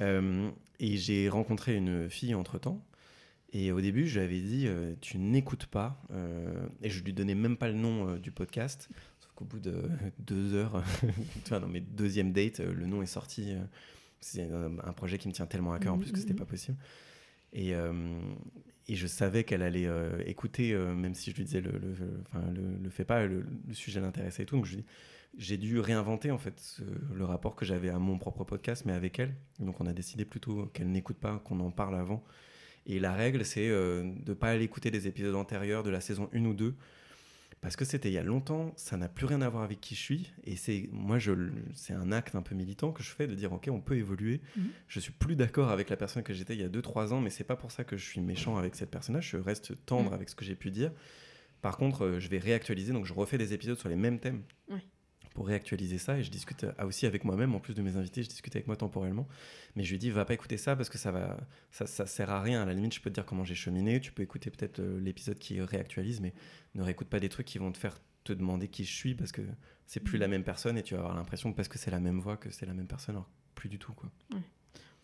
[0.01, 2.85] Et j'ai rencontré une fille entre temps.
[3.53, 4.69] Et au début, je lui avais dit,
[5.01, 6.03] tu n'écoutes pas.
[6.83, 8.89] et je lui donnais même pas le nom du podcast.
[9.39, 9.83] Qu'au bout de
[10.19, 10.83] deux heures,
[11.51, 13.53] dans mes deuxièmes dates, euh, le nom est sorti.
[13.53, 13.63] euh,
[14.21, 16.39] c'est un, projet qui me tient tellement à cœur en plus que c'était Mhm.
[16.41, 16.77] pas possible.
[17.53, 17.93] Et, euh,
[18.89, 21.95] et je savais qu'elle allait euh, écouter, euh, même si je lui disais le, le,
[21.95, 24.57] le, le fais pas, le, le sujet l'intéressait et tout.
[24.57, 24.79] Donc je
[25.37, 26.81] j'ai dû réinventer en fait
[27.15, 29.37] le rapport que j'avais à mon propre podcast, mais avec elle.
[29.61, 32.25] Donc on a décidé plutôt qu'elle n'écoute pas, qu'on en parle avant.
[32.87, 36.45] Et la règle, c'est de pas aller écouter des épisodes antérieurs de la saison 1
[36.45, 36.75] ou 2.
[37.61, 39.95] Parce que c'était il y a longtemps, ça n'a plus rien à voir avec qui
[39.95, 41.33] je suis, et c'est moi je
[41.75, 44.41] c'est un acte un peu militant que je fais de dire ok on peut évoluer.
[44.57, 44.69] Mhm.
[44.87, 47.31] Je suis plus d'accord avec la personne que j'étais il y a 2-3 ans, mais
[47.31, 49.21] c'est pas pour ça que je suis méchant avec cette personne-là.
[49.21, 50.15] Je reste tendre Mhm.
[50.15, 50.93] avec ce que j'ai pu dire.
[51.61, 54.43] Par contre, euh, je vais réactualiser, donc je refais des épisodes sur les mêmes thèmes.
[55.39, 58.25] Pour réactualiser ça, et je discute euh, aussi avec moi-même, en plus de mes invités,
[58.25, 59.29] je discute avec moi temporellement.
[59.77, 61.37] Mais je lui dis, va pas écouter ça parce que ça va,
[61.71, 62.63] ça, ça sert à rien.
[62.63, 64.01] À la limite, je peux te dire comment j'ai cheminé.
[64.01, 66.35] Tu peux écouter peut-être euh, l'épisode qui réactualise, mais
[66.75, 69.31] ne réécoute pas des trucs qui vont te faire te demander qui je suis parce
[69.31, 69.43] que
[69.87, 70.23] c'est plus Mhm.
[70.23, 72.51] la même personne et tu vas avoir l'impression parce que c'est la même voix que
[72.51, 74.11] c'est la même personne, alors plus du tout quoi.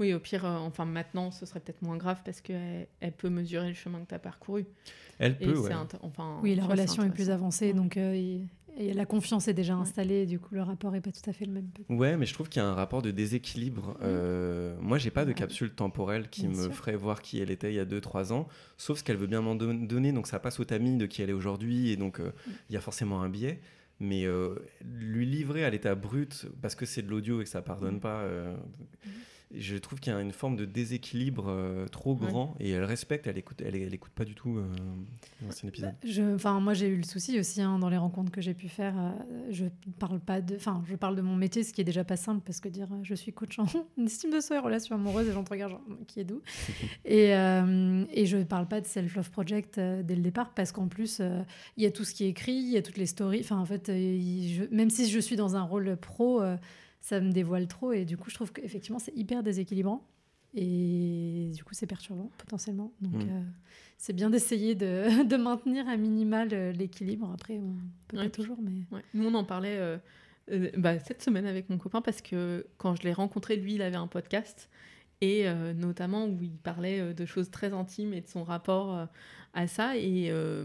[0.01, 3.31] Oui, au pire, euh, enfin maintenant, ce serait peut-être moins grave parce qu'elle elle peut
[3.31, 4.67] mesurer le chemin que tu as parcouru.
[5.21, 5.71] Elle Et peut, ouais.
[6.03, 7.73] enfin, Oui, la relation est plus avancée, Ouais.
[7.75, 11.01] donc euh, il- et la confiance est déjà installée, et du coup le rapport est
[11.01, 11.69] pas tout à fait le même.
[11.89, 13.97] Ouais, mais je trouve qu'il y a un rapport de déséquilibre.
[14.03, 15.35] Euh, moi, j'ai pas de Ouais.
[15.35, 16.75] capsule temporelle qui Bien me sûr.
[16.75, 19.41] ferait voir qui elle était il y a 2-3 ans, sauf ce qu'elle veut bien
[19.41, 20.13] m'en don- donner.
[20.13, 22.33] Donc, ça passe au tamis de qui elle est aujourd'hui, et donc euh,
[22.71, 23.61] il y a forcément un biais.
[24.01, 27.63] Mais euh, lui livrer à l'état brut, parce que c'est de l'audio et que ça
[27.63, 28.57] pardonne pas, euh,
[29.57, 32.29] je trouve qu'il y a une forme de déséquilibre euh, trop Ouais.
[32.29, 34.67] grand, et elle respecte, elle écoute, elle, elle écoute pas du tout euh,
[35.45, 35.95] l'ancien épisode.
[36.03, 38.69] Bah, enfin, moi j'ai eu le souci aussi hein, dans les rencontres que j'ai pu
[38.69, 38.95] faire.
[38.99, 39.11] euh,
[39.51, 39.65] je
[39.99, 42.43] parle pas de, enfin, je parle de mon métier, ce qui est déjà pas simple
[42.45, 43.67] parce que dire euh, je suis coach en
[44.05, 46.43] estime de soi et relations amoureuses, et gens te regardent genre qui est doux.
[47.05, 50.89] et, euh, et je parle pas de self love project dès le départ parce qu'en
[50.89, 51.21] plus
[51.77, 53.41] il y a tout ce qui est écrit, il y a toutes les stories.
[53.41, 56.43] Enfin en fait, je- même si je suis dans un rôle pro,
[57.07, 60.03] ça me dévoile trop et du coup je trouve qu'effectivement c'est hyper déséquilibrant.
[60.57, 62.93] Et du coup, c'est perturbant potentiellement.
[63.01, 63.29] Donc, Mm.
[63.29, 63.43] euh,
[63.99, 67.29] c'est bien d'essayer de, de maintenir à minimal euh, l'équilibre.
[67.35, 67.75] Après, on
[68.07, 68.83] peut Ouais, pas toujours, mais.
[68.93, 69.03] Ouais.
[69.15, 69.99] Nous, on en parlait euh,
[70.53, 73.83] euh, bah, cette semaine avec mon copain parce que quand je l'ai rencontré, lui, il
[73.83, 74.71] avait un podcast
[75.21, 79.09] et notamment où il parlait de choses très intimes et de son rapport
[79.55, 79.97] à ça.
[79.97, 80.65] Et, euh,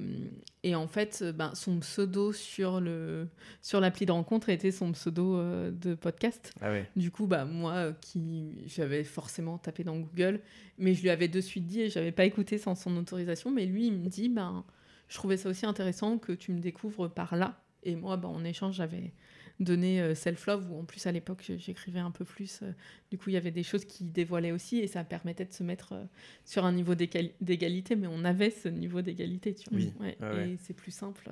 [0.63, 3.27] et en fait, euh, ben, son pseudo sur le
[3.61, 6.53] sur l'appli de rencontre était son pseudo euh, de podcast.
[6.61, 6.89] Ah ouais.
[6.95, 10.41] Du coup, bah, moi, qui j'avais forcément tapé dans Google,
[10.77, 13.51] mais je lui avais de suite dit et j'avais pas écouté sans son autorisation.
[13.51, 14.65] Mais lui, il me dit, ben,
[15.07, 17.61] je trouvais ça aussi intéressant que tu me découvres par là.
[17.83, 19.13] Et moi, ben, en échange, j'avais
[19.59, 22.61] donné euh, Self Love, où en plus à l'époque, j'écrivais un peu plus.
[22.63, 22.71] euh,
[23.11, 25.63] du coup, il y avait des choses qui dévoilaient aussi et ça permettait de se
[25.63, 26.03] mettre euh,
[26.45, 29.79] sur un niveau d'égal- d'égalité, mais on avait ce niveau d'égalité, tu vois.
[29.79, 30.49] Oui, Ouais, ouais, ouais.
[30.51, 31.29] Et c'est plus simple.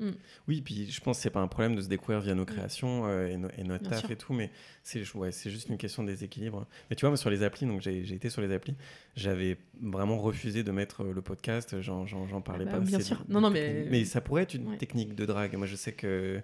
[0.00, 0.12] euh,
[0.46, 3.06] Oui, puis je pense que c'est pas un problème de se découvrir via nos créations
[3.06, 4.10] euh, et, no- et notre Bien taf sûr.
[4.12, 4.52] et tout, mais
[4.84, 6.68] c'est ouais, juste une question de déséquilibre.
[6.88, 8.76] Mais tu vois, moi, sur les applis, donc j'ai été sur les applis,
[9.16, 12.78] j'avais vraiment refusé de mettre le podcast, j'en j'en parlais bah, pas.
[12.78, 13.24] bien sûr.
[13.28, 13.88] Non, non, mais-.
[13.90, 14.76] Mais ça pourrait être une Ouais.
[14.76, 15.56] technique de drague.
[15.56, 16.40] Moi, je sais que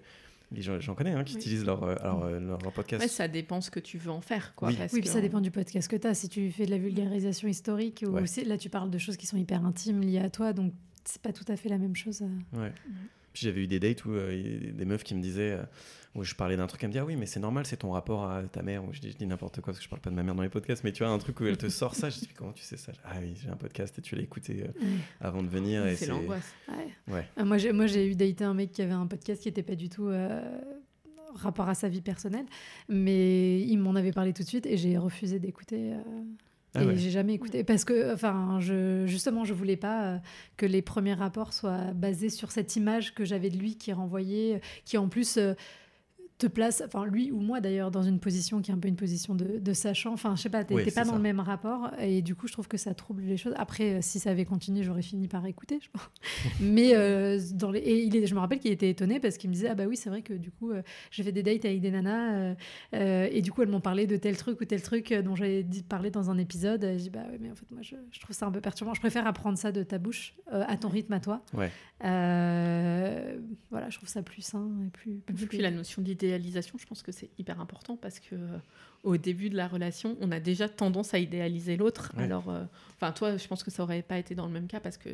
[0.53, 1.39] j'en connais hein, qui Oui.
[1.41, 3.01] utilisent leur, euh, alors, euh, leur, leur podcast.
[3.01, 4.69] Ouais, ça dépend ce que tu veux en faire, quoi.
[4.69, 4.75] Oui.
[4.75, 6.13] parce Oui, puis que ça on- dépend du podcast que tu as.
[6.13, 8.23] Si tu fais de la vulgarisation historique, ou Ouais.
[8.45, 11.33] là, tu parles de choses qui sont hyper intimes liées à toi, donc c'est pas
[11.33, 12.21] tout à fait la même chose.
[12.21, 12.59] euh.
[12.61, 12.71] Ouais.
[13.33, 15.63] Puis j'avais eu des dates où euh, des meufs qui me disaient, euh,
[16.15, 17.91] où je parlais d'un truc, elles me disaient, ah oui, mais c'est normal, c'est ton
[17.91, 18.83] rapport à ta mère.
[18.85, 20.33] Ou je dis, je dis n'importe quoi parce que je parle pas de ma mère
[20.35, 22.29] dans les podcasts, mais tu vois, un truc où elle te sort ça, je dis,
[22.35, 22.93] comment tu sais ça?
[23.03, 24.85] Ah oui, j'ai un podcast et tu l'as écouté euh,
[25.21, 25.83] avant de venir.
[25.97, 26.53] c'est l'angoisse.
[26.69, 27.13] Ouais.
[27.13, 27.27] Ouais.
[27.37, 29.61] Euh, Moi, j'ai, moi, j'ai eu daté un mec qui avait un podcast qui était
[29.63, 30.41] pas du tout euh,
[31.35, 32.45] rapport à sa vie personnelle,
[32.87, 35.93] mais il m'en avait parlé tout de suite et j'ai refusé d'écouter.
[35.93, 35.97] euh,
[36.75, 36.95] Ah et ouais.
[36.97, 40.21] j'ai jamais écouté parce que, enfin, je, justement, je voulais pas
[40.57, 44.61] que les premiers rapports soient basés sur cette image que j'avais de lui qui renvoyait,
[44.85, 45.37] qui en plus
[46.37, 48.95] te place, enfin lui ou moi d'ailleurs, dans une position qui est un peu une
[48.97, 50.11] position de, de sachant.
[50.13, 51.15] Enfin, je sais pas, t'es Oui, pas dans ça.
[51.15, 53.53] le même rapport et du coup, je trouve que ça trouble les choses.
[53.57, 56.09] Après, euh, si ça avait continué, j'aurais fini par écouter, je pense.
[56.59, 57.79] Mais euh, dans les...
[57.79, 58.25] et il est...
[58.27, 60.21] je me rappelle qu'il était étonné parce qu'il me disait ah bah oui, c'est vrai
[60.23, 62.55] que du coup, euh, j'ai fait des dates avec des nanas
[62.93, 65.65] euh, et du coup, elles m'ont parlé de tel truc ou tel truc dont j'avais
[65.87, 66.83] parler dans un épisode.
[66.83, 68.61] Et J'ai dit bah oui, mais en fait, moi, je, je trouve ça un peu
[68.61, 68.93] perturbant.
[68.93, 71.41] Je préfère apprendre ça de ta bouche, euh, à ton rythme, à toi.
[71.53, 71.71] Ouais.
[72.03, 73.37] Euh,
[73.71, 75.15] voilà, je trouve ça plus sain et plus.
[75.25, 75.61] plus Puis fluide.
[75.61, 78.57] la notion je pense que c'est hyper important parce que euh,
[79.03, 82.11] au début de la relation, on a déjà tendance à idéaliser l'autre.
[82.17, 82.23] Ouais.
[82.23, 82.63] Alors, euh,
[82.95, 85.09] enfin, toi, je pense que ça aurait pas été dans le même cas parce que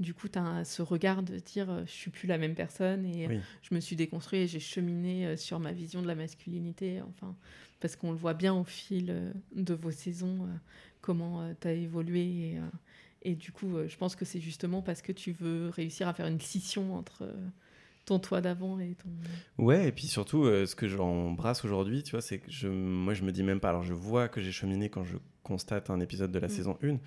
[0.00, 3.04] du coup, tu as ce regard de dire euh, je suis plus la même personne
[3.06, 3.40] et Oui.
[3.62, 7.00] je me suis déconstruit et j'ai cheminé sur ma vision de la masculinité.
[7.02, 7.34] Enfin,
[7.80, 10.48] parce qu'on le voit bien au fil de vos saisons,
[11.00, 12.20] comment tu as évolué.
[12.22, 12.60] Et,
[13.22, 16.26] et du coup, je pense que c'est justement parce que tu veux réussir à faire
[16.26, 17.28] une scission entre
[18.04, 19.08] ton toi d'avant et ton.
[19.64, 23.14] Ouais, et puis surtout, euh, ce que j'embrasse aujourd'hui, tu vois, c'est que je, moi,
[23.14, 23.70] je me dis même pas.
[23.70, 26.50] Alors, je vois que j'ai cheminé quand je constate un épisode de la Mm.
[26.50, 26.98] saison 1,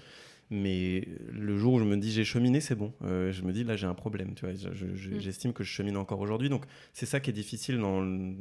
[0.50, 2.94] mais le jour où je me dis j'ai cheminé, c'est bon.
[3.04, 4.54] Euh, je me dis là, j'ai un problème, tu vois.
[4.56, 5.20] je- je- je- Mm.
[5.20, 6.50] J'estime que je chemine encore aujourd'hui.
[6.50, 8.36] Donc, c'est ça qui est difficile dans le,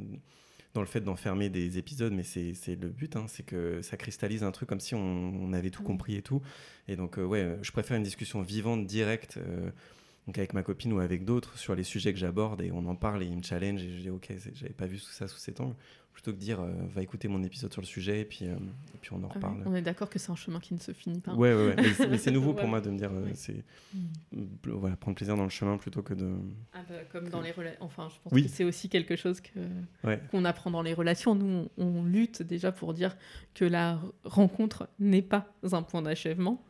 [0.73, 4.43] dans le fait d'enfermer des épisodes, mais c'est le but, hein, c'est que ça cristallise
[4.43, 5.85] un truc comme si on, on avait tout Mm.
[5.85, 6.41] compris et tout.
[6.87, 9.37] Et donc, euh, ouais, je préfère une discussion vivante, directe.
[10.27, 12.95] Donc avec ma copine ou avec d'autres sur les sujets que j'aborde et on en
[12.95, 15.37] parle et ils me challenge et je dis ok j'avais pas vu tout ça sous
[15.37, 15.75] cet angle
[16.11, 18.55] plutôt que de dire euh, va écouter mon épisode sur le sujet et puis, euh,
[18.55, 19.61] et puis on en Ah reparle.
[19.67, 21.35] On est d'accord que c'est un chemin qui ne se finit pas.
[21.35, 21.75] Ouais, ouais, ouais.
[22.09, 22.69] Mais c'est- nouveau pour Ouais.
[22.71, 23.31] moi de me dire, euh, Ouais.
[23.35, 23.63] c'est
[23.93, 23.99] Mm.
[24.37, 26.33] euh, voilà, prendre plaisir dans le chemin plutôt que de.
[26.73, 27.83] Ah bah, comme dans les relations.
[27.85, 28.41] Enfin, je pense Oui.
[28.45, 29.59] que c'est aussi quelque chose que
[30.03, 30.19] Ouais.
[30.31, 31.35] qu'on apprend dans les relations.
[31.35, 33.15] Nous, on, on lutte déjà pour dire
[33.53, 36.65] que la rencontre n'est pas un point d'achèvement.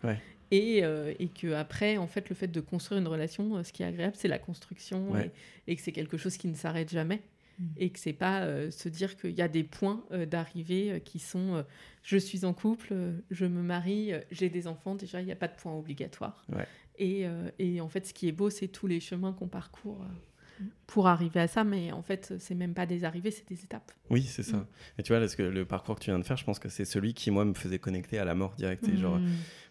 [0.51, 3.73] Et, euh, et que après, en fait, le fait de construire une relation, euh, ce
[3.73, 5.31] qui est agréable, c'est la construction Ouais.
[5.67, 7.21] et, et que c'est quelque chose qui ne s'arrête jamais.
[7.59, 7.65] Mm.
[7.77, 10.99] Et que c'est pas euh, se dire qu'il y a des points euh, d'arrivée euh,
[10.99, 11.63] qui sont euh,
[12.03, 14.95] je suis en couple, euh, je me marie, euh, j'ai des enfants.
[14.95, 16.45] Déjà, il n'y a pas de point obligatoire.
[16.55, 16.65] Ouais.
[16.99, 20.01] Et, euh, et en fait, ce qui est beau, c'est tous les chemins qu'on parcourt
[20.03, 20.07] euh,
[20.59, 20.65] Mm.
[20.87, 21.63] pour arriver à ça.
[21.63, 23.91] Mais en fait, c'est même pas des arrivées, c'est des étapes.
[24.09, 24.57] Oui, c'est ça.
[24.57, 24.67] Mm.
[24.97, 26.57] Et tu vois, là, ce que, le parcours que tu viens de faire, je pense
[26.57, 28.83] que c'est celui qui, moi, me faisait connecter à la mort directe.
[28.85, 29.19] C'est genre.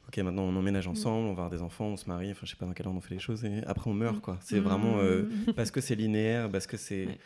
[0.08, 2.50] Ok, maintenant on emménage ensemble, on va avoir des enfants, on se marie, enfin, je
[2.50, 4.38] sais pas dans quel ordre on fait les choses, et après on meurt, quoi.
[4.40, 5.52] C'est vraiment euh, Mm.
[5.54, 7.06] parce que c'est linéaire, parce que c'est.
[7.06, 7.18] Ouais.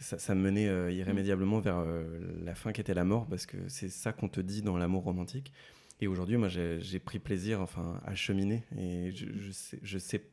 [0.00, 2.04] Ça, ça me menait euh, irrémédiablement vers euh,
[2.44, 5.04] la fin qui était la mort, parce que c'est ça qu'on te dit dans l'amour
[5.04, 5.52] romantique.
[6.00, 8.64] Et aujourd'hui, moi, j'ai pris plaisir enfin, à cheminer.
[8.76, 10.24] Et je, je, sais, je sais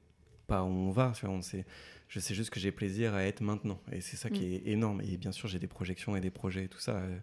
[0.48, 1.14] pas où on va.
[1.16, 1.66] tu vois, on sait,
[2.08, 3.80] je sais juste que j'ai plaisir à être maintenant.
[3.92, 5.02] Et c'est ça qui est énorme.
[5.02, 7.20] Et bien sûr, j'ai des projections et des projets et tout ça euh,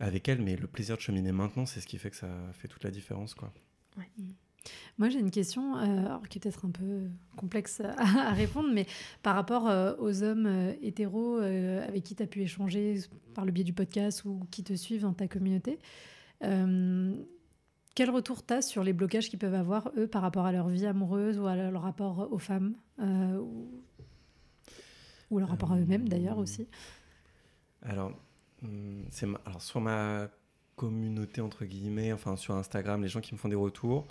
[0.00, 0.42] avec elle.
[0.42, 2.90] Mais le plaisir de cheminer maintenant, c'est ce qui fait que ça fait toute la
[2.90, 3.34] différence.
[3.34, 3.52] Quoi.
[4.98, 7.94] Moi, j'ai une question euh, alors, qui est peut-être un peu complexe à,
[8.28, 8.86] à répondre, mais
[9.22, 13.00] par rapport euh, aux hommes euh, hétéros euh, avec qui tu as pu échanger
[13.34, 15.78] par le biais du podcast ou qui te suivent dans ta communauté,
[16.44, 17.14] euh,
[17.94, 20.68] quel retour tu as sur les blocages qu'ils peuvent avoir, eux, par rapport à leur
[20.68, 23.82] vie amoureuse ou à leur rapport aux femmes euh, ou,
[25.30, 26.68] ou leur rapport à eux-mêmes, d'ailleurs, aussi?
[27.82, 28.12] Alors,
[28.62, 30.28] hum, c'est ma- alors, sur ma
[30.80, 34.06] communauté, entre guillemets, enfin sur Instagram, les gens qui me font des retours,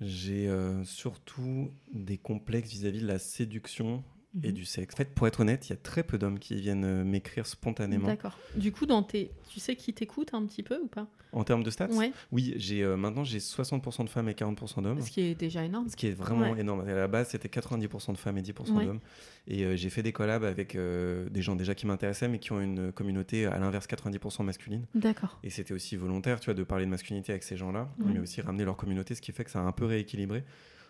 [0.00, 4.02] j'ai euh, surtout des complexes vis-à-vis de la séduction
[4.42, 4.52] et Mhm.
[4.54, 4.94] du sexe.
[4.94, 7.46] En fait, pour être honnête, il y a très peu d'hommes qui viennent euh, m'écrire
[7.46, 8.06] spontanément.
[8.08, 8.36] D'accord.
[8.56, 9.30] Du coup, dans tes...
[9.48, 11.06] tu sais qui t'écoute un petit peu ou pas?
[11.32, 12.12] En termes de stats, Ouais.
[12.30, 15.00] oui, j'ai euh, maintenant j'ai 60% de femmes et 40% d'hommes.
[15.00, 15.88] Ce qui est déjà énorme.
[15.88, 16.60] Ce qui est vraiment Ouais.
[16.60, 16.80] énorme.
[16.80, 18.84] À la base, c'était 90% de femmes et 10% Ouais.
[18.86, 19.00] d'hommes.
[19.48, 22.52] Et euh, j'ai fait des collabs avec euh, des gens déjà qui m'intéressaient, mais qui
[22.52, 24.86] ont une communauté à l'inverse 90% masculine.
[24.94, 25.38] D'accord.
[25.42, 28.40] Et c'était aussi volontaire, tu vois, de parler de masculinité avec ces gens-là, mais aussi
[28.40, 30.44] ramener leur communauté, ce qui fait que ça a un peu rééquilibré.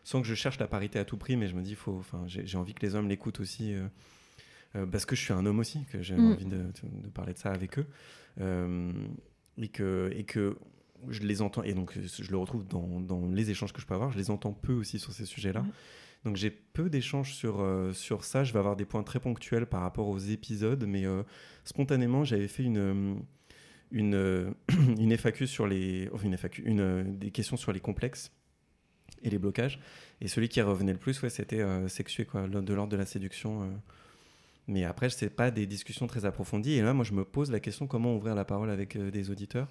[0.04, 2.24] Sans que je cherche la parité à tout prix, mais je me dis, faut, enfin,
[2.26, 3.86] j'ai envie que les hommes l'écoutent aussi, euh,
[4.76, 6.32] euh, parce que je suis un homme aussi, que j'ai Mm.
[6.32, 7.86] envie de, de parler de ça avec eux,
[8.40, 8.92] Euh,
[9.56, 10.56] et que et que
[11.08, 13.94] je les entends, et donc je le retrouve dans, dans les échanges que je peux
[13.94, 15.60] avoir, je les entends peu aussi sur ces sujets-là.
[15.60, 15.68] Ouais.
[16.24, 18.42] Donc j'ai peu d'échanges sur, euh, sur ça.
[18.44, 21.04] Je vais avoir des points très ponctuels par rapport aux épisodes, mais
[21.64, 23.22] spontanément, j'avais fait une,
[23.92, 24.54] une,
[24.98, 26.08] une FAQ sur les.
[26.12, 28.32] Enfin, une FAQ, une, des questions sur les complexes
[29.24, 29.80] et les blocages.
[30.20, 33.06] Et celui qui revenait le plus, ouais, c'était euh, sexué, quoi, de l'ordre de la
[33.06, 33.62] séduction.
[33.62, 33.66] euh.
[34.68, 36.74] Mais après, c'est pas des discussions très approfondies.
[36.74, 39.30] Et là, moi, je me pose la question comment ouvrir la parole avec euh, des
[39.30, 39.68] auditeurs?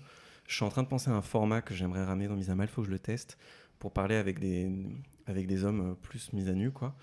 [0.48, 2.56] Je suis en train de penser à un format que j'aimerais ramener dans Mise à
[2.56, 2.68] Mal.
[2.68, 3.38] Il faut que je le teste
[3.80, 4.70] pour parler avec des,
[5.26, 6.96] avec des hommes plus mis à nu, quoi.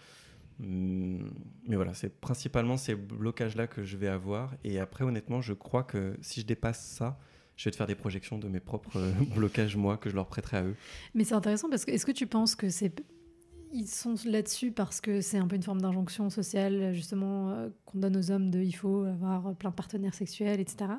[0.62, 1.30] Hum,
[1.66, 4.54] Mais voilà, c'est principalement ces blocages-là que je vais avoir.
[4.62, 7.18] Et après, honnêtement, je crois que si je dépasse ça,
[7.56, 10.26] je vais te faire des projections de mes propres euh, blocages, moi, que je leur
[10.26, 10.76] prêterai à eux.
[11.14, 13.02] Mais c'est intéressant parce que est-ce que tu penses que c'est
[13.72, 17.98] ils sont là-dessus parce que c'est un peu une forme d'injonction sociale justement euh, qu'on
[17.98, 20.90] donne aux hommes de il faut avoir plein de partenaires sexuels etc.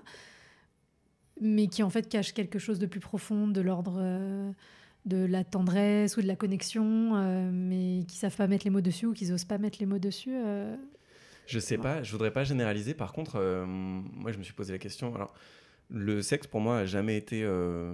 [1.42, 4.54] Mais qui en fait cache quelque chose de plus profond de l'ordre euh,
[5.06, 8.82] de la tendresse ou de la connexion, euh, mais qui savent pas mettre les mots
[8.82, 10.34] dessus ou qu'ils osent pas mettre les mots dessus.
[10.34, 10.76] euh?
[11.48, 12.94] Je sais pas, je voudrais pas généraliser.
[12.94, 15.14] Par contre, euh, moi, je me suis posé la question.
[15.16, 15.34] Alors,
[15.92, 17.94] le sexe, pour moi, a jamais été euh,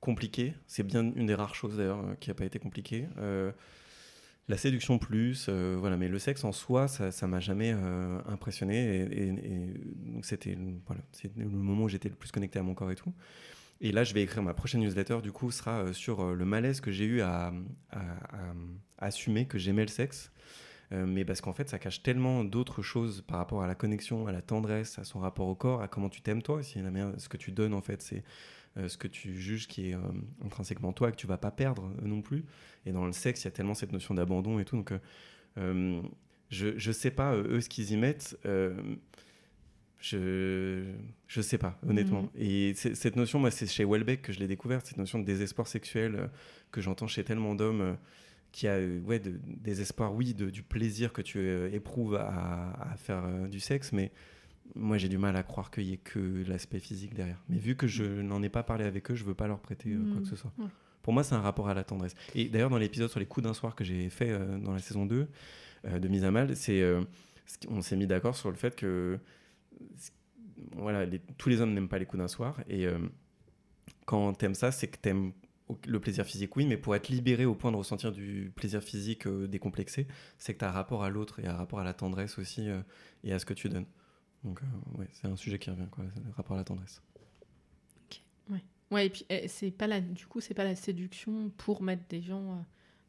[0.00, 0.54] compliqué.
[0.66, 3.08] C'est bien une des rares choses, d'ailleurs, euh, qui n'a pas été compliquée.
[3.18, 3.52] Euh,
[4.48, 5.96] la séduction plus, voilà.
[5.96, 7.70] Mais le sexe en soi, ça, m'a jamais
[8.26, 9.06] impressionné.
[9.10, 9.72] Et,
[10.12, 13.14] donc, c'était le- moment où j'étais le plus connecté à mon corps et tout.
[13.80, 16.90] Et là, je vais écrire ma prochaine newsletter, du coup, sera sur le malaise que
[16.90, 17.52] j'ai eu à
[18.98, 20.32] assumer que j'aimais le sexe.
[20.92, 24.26] Euh, mais parce qu'en fait, ça cache tellement d'autres choses par rapport à la connexion,
[24.26, 26.80] à la tendresse, à son rapport au corps, à comment tu t'aimes toi aussi.
[26.82, 28.22] La manière- ce que tu donnes, en fait, c'est
[28.76, 30.00] euh, ce que tu juges qui est euh,
[30.44, 32.44] intrinsèquement toi, que tu vas pas perdre non plus.
[32.86, 34.76] Et dans le sexe, il y a tellement cette notion d'abandon et tout.
[34.76, 34.92] Donc,
[35.56, 38.36] je, je sais pas, eux, ce qu'ils y mettent.
[40.00, 40.84] je
[41.28, 42.28] je sais pas honnêtement Mhm.
[42.36, 45.68] et cette notion moi c'est chez Welbeck que je l'ai découverte cette notion de désespoir
[45.68, 46.26] sexuel euh,
[46.72, 47.94] que j'entends chez tellement d'hommes euh,
[48.52, 52.72] qui a euh, ouais, de, désespoir, oui, de, du plaisir que tu euh, éprouves à,
[52.92, 54.12] à faire euh, du sexe, mais
[54.74, 57.42] moi j'ai du mal à croire qu'il y ait que l'aspect physique derrière.
[57.48, 59.90] Mais vu que je n'en ai pas parlé avec eux, je veux pas leur prêter
[59.90, 60.22] euh, quoi Mm.
[60.22, 60.52] que ce soit.
[60.58, 60.66] Ouais.
[61.02, 62.14] pour moi, c'est un rapport à la tendresse.
[62.34, 65.04] Et d'ailleurs, dans l'épisode sur les coups d'un soir que j'ai fait dans la saison
[65.06, 65.26] 2
[65.86, 66.80] euh, de Mise à Mal, c'est,
[67.46, 69.18] ce on s'est mis d'accord sur le fait que
[70.76, 72.60] voilà, les- tous les hommes n'aiment pas les coups d'un soir.
[72.68, 72.86] Et
[74.06, 75.32] quand t'aimes ça, c'est que t'aimes
[75.86, 79.26] le plaisir physique, oui, mais pour être libéré au point de ressentir du plaisir physique
[79.26, 80.06] euh, décomplexé,
[80.38, 82.68] c'est que tu as un rapport à l'autre et un rapport à la tendresse aussi
[82.68, 82.82] euh,
[83.24, 83.86] et à ce que tu donnes.
[84.44, 87.02] Donc, euh, ouais, c'est un sujet qui revient, quoi, le rapport à la tendresse.
[88.90, 92.02] Ouais, et puis eh, c'est pas la, du coup, c'est pas la séduction pour mettre
[92.10, 92.62] des gens euh,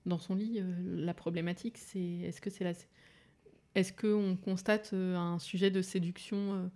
[0.06, 0.62] dans son lit.
[0.96, 2.72] la problématique, c'est est-ce que c'est la,
[3.76, 6.72] est-ce que on constate un sujet de séduction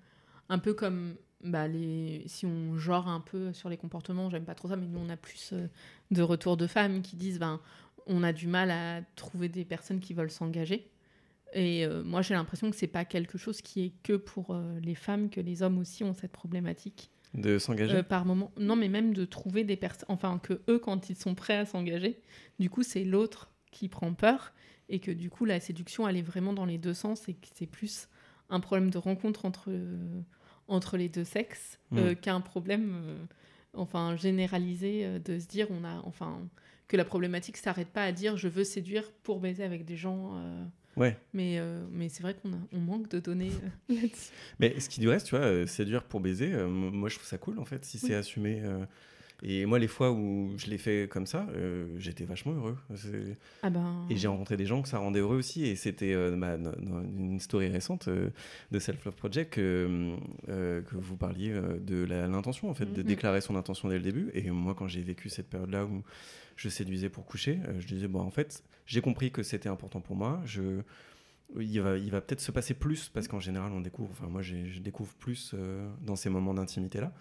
[0.49, 4.55] un peu comme bah, les, si on genre un peu sur les comportements, j'aime pas
[4.55, 5.67] trop ça, mais nous on a plus euh,
[6.11, 7.59] de retours de femmes qui disent ben
[8.07, 10.89] on a du mal à trouver des personnes qui veulent s'engager.
[11.53, 14.79] Et euh, moi j'ai l'impression que c'est pas quelque chose qui est que pour euh,
[14.81, 17.11] les femmes, que les hommes aussi ont cette problématique.
[17.33, 17.97] De s'engager?
[17.97, 18.51] Euh, par moment.
[18.57, 20.07] Non, mais même de trouver des personnes.
[20.09, 22.21] Enfin, que eux, quand ils sont prêts à s'engager,
[22.59, 24.53] du coup, c'est l'autre qui prend peur.
[24.89, 27.27] Et que du coup, la séduction, elle est vraiment dans les deux sens.
[27.27, 28.07] Et que c'est plus
[28.49, 29.71] un problème de rencontre entre,
[30.67, 32.15] entre les deux sexes euh, Mm.
[32.15, 33.17] qu'un problème euh,
[33.73, 36.39] enfin, généralisé euh, de se dire on a, enfin,
[36.87, 40.33] que la problématique s'arrête pas à dire je veux séduire pour baiser avec des gens.
[40.37, 40.63] euh,
[40.97, 41.15] Ouais.
[41.31, 43.51] mais euh, mais c'est vrai qu'on a- on manque de données
[43.91, 44.31] euh, là-dessus.
[44.59, 47.27] Mais ce qui du reste, tu vois, euh, séduire pour baiser, euh, moi je trouve
[47.27, 48.61] ça cool en fait, si c'est assumé.
[49.43, 52.77] Euh, et moi, les fois où je l'ai fait comme ça, euh, j'étais vachement heureux.
[53.61, 54.05] Ah ben.
[54.09, 55.65] Et j'ai rencontré des gens que ça rendait heureux aussi.
[55.65, 58.29] Et c'était euh, bah, no- no- une story récente euh,
[58.71, 60.15] de Self Love Project que,
[60.49, 63.07] euh, que vous parliez euh, de l'intention, en fait, de Mhm.
[63.07, 64.29] déclarer son intention dès le début.
[64.33, 66.03] Et moi, quand j'ai vécu cette période-là où
[66.55, 70.01] je séduisais pour coucher, euh, je disais, bon, en fait, j'ai compris que c'était important
[70.01, 70.41] pour moi.
[70.45, 70.81] Je,
[71.59, 74.41] il va, il va peut-être se passer plus, parce qu'en général, on découvre, enfin, moi,
[74.41, 77.13] je découvre plus euh, dans ces moments d'intimité-là.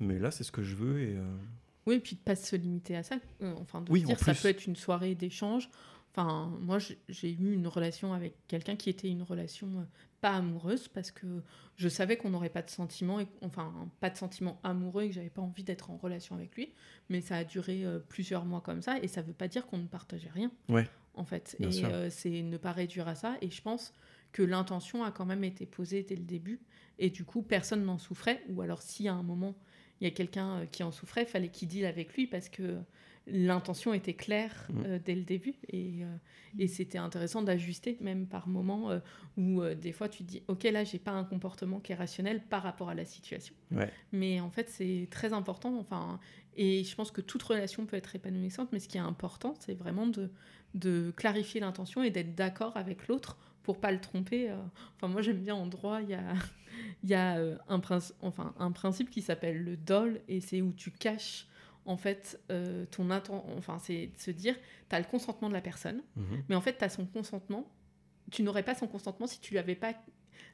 [0.00, 1.00] Mais là, c'est ce que je veux.
[1.00, 1.36] Et, euh,
[1.86, 3.16] Oui, et puis de pas se limiter à ça.
[3.42, 5.68] Euh, enfin, de Oui, en dire ça peut être une soirée d'échange.
[6.12, 6.78] Enfin, moi,
[7.08, 9.82] j'ai- eu une relation avec quelqu'un qui était une relation euh,
[10.20, 11.26] pas amoureuse parce que
[11.76, 15.14] je savais qu'on n'aurait pas de sentiments, et, enfin, pas de sentiments amoureux et que
[15.14, 16.72] j'avais pas envie d'être en relation avec lui.
[17.10, 19.78] Mais ça a duré euh, plusieurs mois comme ça et ça veut pas dire qu'on
[19.78, 20.50] ne partageait rien.
[20.68, 20.88] Ouais.
[21.14, 21.56] En fait.
[21.60, 23.36] Bien et euh, c'est ne pas réduire à ça.
[23.40, 23.92] Et je pense
[24.32, 26.60] que l'intention a quand même été posée dès le début.
[26.98, 28.42] Et du coup, personne n'en souffrait.
[28.50, 29.54] Ou alors, si à un moment,
[30.00, 32.78] il y a quelqu'un euh, qui en souffrait, fallait qu'il deal avec lui parce que
[33.26, 34.84] l'intention était claire Mhm.
[34.86, 35.54] euh, dès le début.
[35.68, 36.16] Et, euh,
[36.58, 38.98] et c'était intéressant d'ajuster, même par moment euh,
[39.36, 42.42] où des fois tu te dis Ok, là, j'ai pas un comportement qui est rationnel
[42.42, 43.54] par rapport à la situation.
[43.70, 43.90] Ouais.
[44.12, 45.78] Mais en fait, c'est très important.
[45.78, 46.18] Enfin,
[46.56, 49.74] et je pense que toute relation peut être épanouissante, mais ce qui est important, c'est
[49.74, 50.30] vraiment de,
[50.74, 54.50] de clarifier l'intention et d'être d'accord avec l'autre pour pas le tromper.
[54.50, 54.56] euh.
[54.96, 56.32] Enfin, moi, j'aime bien en droit, il y a,
[57.02, 60.62] il y a euh, un, princi- enfin, un principe qui s'appelle le dol, et c'est
[60.62, 61.46] où tu caches
[61.86, 63.44] en fait euh, ton intention.
[63.56, 64.54] Enfin, c'est de se dire,
[64.88, 66.42] tu as le consentement de la personne, mhm.
[66.48, 67.68] mais en fait, tu as son consentement.
[68.30, 69.92] Tu n'aurais pas son consentement si tu lui avais pas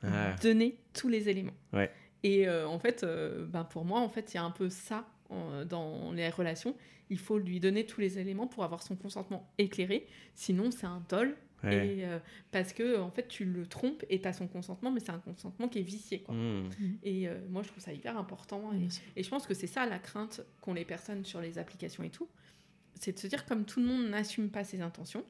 [0.02, 0.34] Ah.
[0.42, 1.52] donné tous les éléments.
[1.72, 1.90] Ouais.
[2.22, 4.68] Et euh, en fait, euh, ben, pour moi, en fait, il y a un peu
[4.70, 6.74] ça en- dans les relations.
[7.10, 10.06] Il faut lui donner tous les éléments pour avoir son consentement éclairé.
[10.34, 11.36] Sinon, c'est un dol.
[11.66, 11.98] Ouais.
[11.98, 12.18] Et, euh,
[12.50, 15.18] parce que en fait, tu le trompes et tu as son consentement, mais c'est un
[15.18, 16.20] consentement qui est vicié.
[16.20, 16.34] Quoi.
[16.34, 16.98] Mhm.
[17.02, 18.72] Et euh, moi, je trouve ça hyper important.
[18.72, 18.88] Et,
[19.20, 22.10] et je pense que c'est ça la crainte qu'ont les personnes sur les applications et
[22.10, 22.28] tout.
[22.98, 25.24] C'est de se dire, comme tout le monde n'assume pas ses intentions,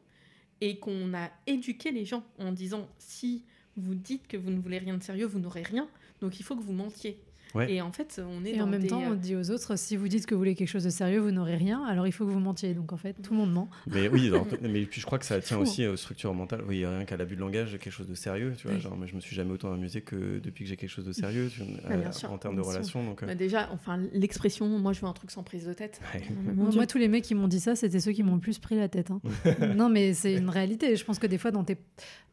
[0.61, 3.45] et qu'on a éduqué les gens en disant, si
[3.77, 5.89] vous dites que vous ne voulez rien de sérieux, vous n'aurez rien,
[6.21, 7.21] donc il faut que vous mentiez.
[7.55, 7.73] Ouais.
[7.73, 9.51] Et en fait, on est Et dans en même des, temps, euh, on dit aux
[9.51, 12.07] autres, si vous dites que vous voulez quelque chose de sérieux, vous n'aurez rien, alors
[12.07, 12.75] il faut que vous mentiez.
[12.75, 13.71] Donc en fait, tout le monde ment.
[13.87, 16.63] Mais oui, alors, mais puis je crois que ça tient aussi aux structures mentales.
[16.69, 18.77] Oui, rien qu'à l'abus de langage, quelque chose de sérieux, tu vois.
[18.77, 18.83] Oui.
[18.83, 21.13] Genre, mais je me suis jamais autant amusé que depuis que j'ai quelque chose de
[21.13, 22.79] sérieux tu vois, Ah, bien euh, sûr, en termes de bien sûr.
[22.79, 23.05] relation.
[23.05, 26.01] Donc, euh, bah, déjà, enfin, l'expression, moi je veux un truc sans prise de tête.
[26.15, 26.23] ouais.
[26.55, 28.77] Moi, tous les mecs qui m'ont dit ça, c'était ceux qui m'ont le plus pris
[28.77, 29.11] la tête.
[29.11, 29.21] hein.
[29.77, 30.95] non, mais c'est une réalité.
[30.97, 31.77] Je pense que des fois, dans, tes...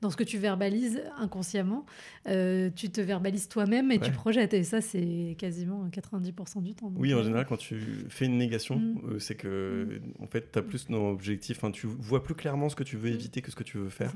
[0.01, 1.85] dans ce que tu verbalises inconsciemment,
[2.27, 4.53] euh, tu te verbalises toi-même et tu projettes.
[4.53, 5.02] Et ça, c'est
[5.37, 6.91] quasiment 90% du temps.
[6.95, 7.79] Oui, en euh, général, quand tu
[8.09, 9.01] fais une négation, Mm.
[9.11, 11.57] euh, c'est que, en fait, tu as plus d'objectifs.
[11.57, 13.13] Enfin, tu vois plus clairement ce que tu veux Mm.
[13.15, 14.13] éviter que ce que tu veux faire.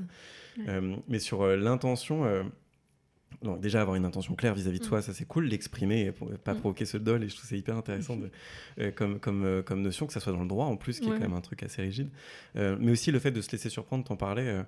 [0.58, 0.64] Ouais.
[0.68, 2.42] Euh, mais sur euh, l'intention, euh,
[3.42, 4.88] donc déjà avoir une intention claire vis-à-vis de Mm.
[4.88, 5.44] soi, ça c'est cool.
[5.46, 6.12] L'exprimer,
[6.44, 6.58] pas Mm.
[6.60, 8.30] provoquer ce dol, et je trouve c'est hyper intéressant de-
[8.80, 11.06] euh, comme, comme, euh, comme notion, que ça soit dans le droit en plus, qui
[11.08, 12.08] est quand même un truc assez rigide.
[12.56, 14.62] Euh, mais aussi le fait de se laisser surprendre, t'en parlais.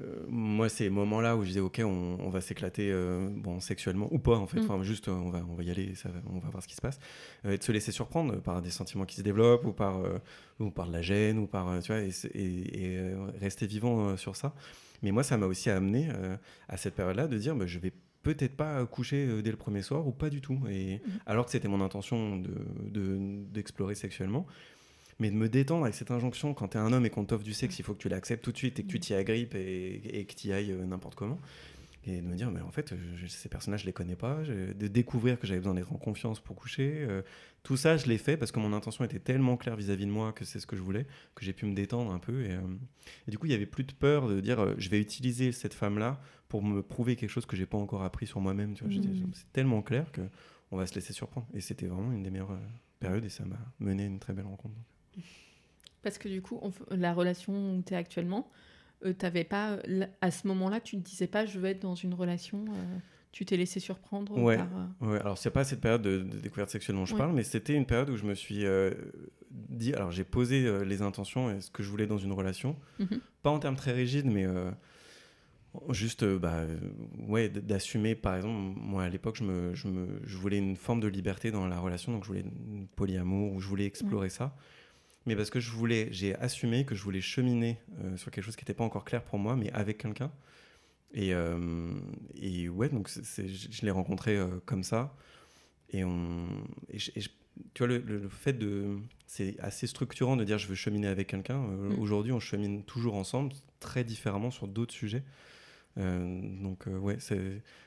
[0.00, 4.08] Euh, moi, ces moments-là où je disais, ok, on, on va s'éclater, euh, bon, sexuellement
[4.12, 4.64] ou pas, en fait, Mm.
[4.64, 6.74] enfin, juste, on va, on va y aller, ça, va- on va voir ce qui
[6.74, 6.98] se passe,
[7.44, 10.18] Euh, et de se laisser surprendre par des sentiments qui se développent ou par, euh,
[10.60, 14.16] ou par de la gêne ou par, tu vois, et, c'est- et- et, rester vivant
[14.16, 14.54] sur ça.
[15.02, 16.08] Mais moi, ça m'a aussi amené
[16.68, 17.92] à cette période-là de dire, bah, je vais
[18.24, 20.58] peut-être pas coucher dès le premier soir ou pas du tout.
[20.68, 21.12] Et Mhm.
[21.26, 24.44] alors que c'était mon intention de- d'explorer sexuellement.
[25.20, 27.52] Mais de me détendre avec cette injonction, quand t'es un homme et qu'on t'offre du
[27.52, 30.20] sexe, il faut que tu l'acceptes tout de suite et que tu t'y agrippes et,
[30.20, 31.38] et que tu y ailles euh, n'importe comment.
[32.06, 34.38] Et de me dire, mais en fait, je- ces personnages, je les connais pas.
[34.44, 37.04] De découvrir que j'avais besoin d'être en confiance pour coucher.
[37.08, 37.22] euh,
[37.64, 40.32] tout ça, je l'ai fait parce que mon intention était tellement claire vis-à-vis de moi
[40.32, 41.04] que c'est ce que je voulais,
[41.34, 42.44] que j'ai pu me détendre un peu.
[42.44, 42.60] Et, euh,
[43.26, 45.50] et du coup, il y avait plus de peur de dire, euh, je vais utiliser
[45.52, 48.74] cette femme-là pour me prouver quelque chose que j'ai pas encore appris sur moi-même.
[48.74, 49.30] Tu vois, J'étais- Mhm.
[49.34, 50.22] C'est tellement clair que
[50.70, 51.48] on va se laisser surprendre.
[51.52, 52.56] Et c'était vraiment une des meilleures
[53.00, 54.74] périodes et ça m'a mené à une très belle rencontre.
[56.02, 58.50] Parce que du coup, on la relation où tu es actuellement,
[59.04, 59.78] euh, t'avais pas,
[60.20, 62.98] à ce moment-là, tu ne disais pas je veux être dans une relation, euh,
[63.32, 64.56] tu t'es laissé surprendre Ouais.
[64.56, 64.68] par.
[65.02, 67.18] euh, Ouais, alors c'est pas cette période de, de découverte sexuelle dont je Ouais.
[67.18, 68.92] parle, mais c'était une période où je me suis euh,
[69.50, 73.20] dit, alors j'ai posé les intentions et ce que je voulais dans une relation, Mhm.
[73.42, 74.46] pas en termes très rigides, mais
[75.90, 76.64] juste, bah,
[77.28, 81.00] ouais, d'assumer, par exemple, moi à l'époque, je, me, je, me, je voulais une forme
[81.00, 84.56] de liberté dans la relation, donc je voulais une polyamour, ou je voulais explorer ça.
[85.28, 88.56] Mais parce que je voulais, j'ai assumé que je voulais cheminer euh, sur quelque chose
[88.56, 90.32] qui n'était pas encore clair pour moi, mais avec quelqu'un.
[91.14, 91.92] Et, euh,
[92.34, 95.14] et ouais, donc je, je l'ai rencontré euh, comme ça.
[95.90, 96.46] Et, on,
[96.90, 97.30] et je- et je-
[97.74, 98.98] tu vois, le, fait de.
[99.26, 101.62] C'est assez structurant de dire je veux cheminer avec quelqu'un.
[101.62, 101.98] Euh, Mm.
[102.00, 105.24] Aujourd'hui, on chemine toujours ensemble, très différemment sur d'autres sujets.
[105.96, 107.18] Donc, ouais,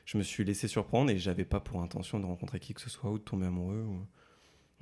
[0.04, 2.90] je me suis laissé surprendre et j'avais pas pour intention de rencontrer qui que ce
[2.90, 3.84] soit ou de tomber amoureux.
[3.88, 4.06] ou-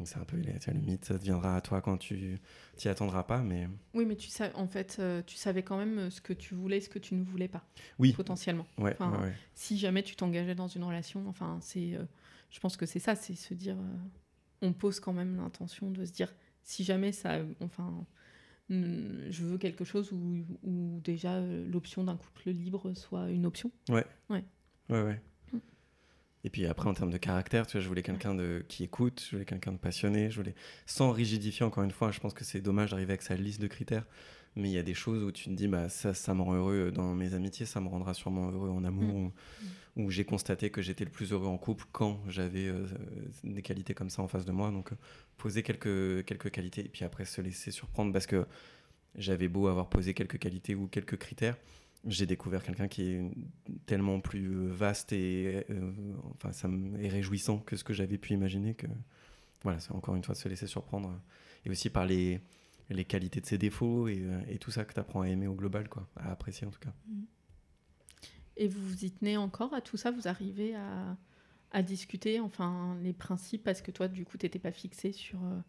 [0.00, 2.40] Donc, c'est un peu vois, le mythe, ça deviendra à toi quand tu
[2.74, 3.42] t'y attendras pas.
[3.42, 6.32] Mais Oui, mais tu sais, en fait, euh, tu savais quand même euh, ce que
[6.32, 7.62] tu voulais, ce que tu ne voulais pas,
[7.98, 8.66] oui, potentiellement.
[8.78, 9.34] ouais, Enfin, ouais, ouais.
[9.52, 12.04] Si jamais tu t'engageais dans une relation, enfin, c'est, euh,
[12.48, 13.96] je pense que c'est ça, c'est se dire, euh,
[14.62, 18.06] on pose quand même l'intention de se dire, si jamais ça, enfin,
[18.70, 23.70] je veux quelque chose où, où déjà l'option d'un couple libre soit une option.
[23.90, 24.44] Ouais, ouais.
[24.88, 25.14] Mm.
[26.44, 29.22] Et puis après, en termes de caractère, tu vois, je voulais quelqu'un de qui écoute,
[29.26, 30.54] je voulais quelqu'un de passionné, je voulais
[30.86, 31.66] sans rigidifier.
[31.66, 34.06] Encore une fois, je pense que c'est dommage d'arriver avec sa liste de critères,
[34.56, 36.54] mais il y a des choses où tu te dis, bah ça, ça me rend
[36.54, 39.32] heureux dans mes amitiés, ça me rendra sûrement heureux en amour,
[39.96, 40.04] Mm.
[40.04, 42.86] où, j'ai constaté que j'étais le plus heureux en couple quand j'avais euh,
[43.44, 44.70] des qualités comme ça en face de moi.
[44.70, 44.96] Donc euh,
[45.36, 48.46] poser quelques quelques qualités et puis après se laisser surprendre parce que
[49.14, 51.56] j'avais beau avoir posé quelques qualités ou quelques critères
[52.06, 53.30] j'ai découvert quelqu'un qui est
[53.86, 55.92] tellement plus euh, vaste et euh,
[56.34, 58.86] enfin ça est réjouissant que ce que j'avais pu imaginer que
[59.62, 61.20] voilà c'est encore une fois de se laisser surprendre
[61.64, 62.40] et aussi par les,
[62.88, 65.54] les qualités de ses défauts et, euh, tout ça que tu apprends à aimer au
[65.54, 66.92] global quoi à apprécier en tout cas.
[68.56, 70.10] Et vous vous y tenez encore à tout ça?
[70.10, 71.16] Vous arrivez à,
[71.72, 75.42] à discuter, enfin, les principes, parce que toi, du coup, tu n'étais pas fixé sur
[75.44, 75.60] euh,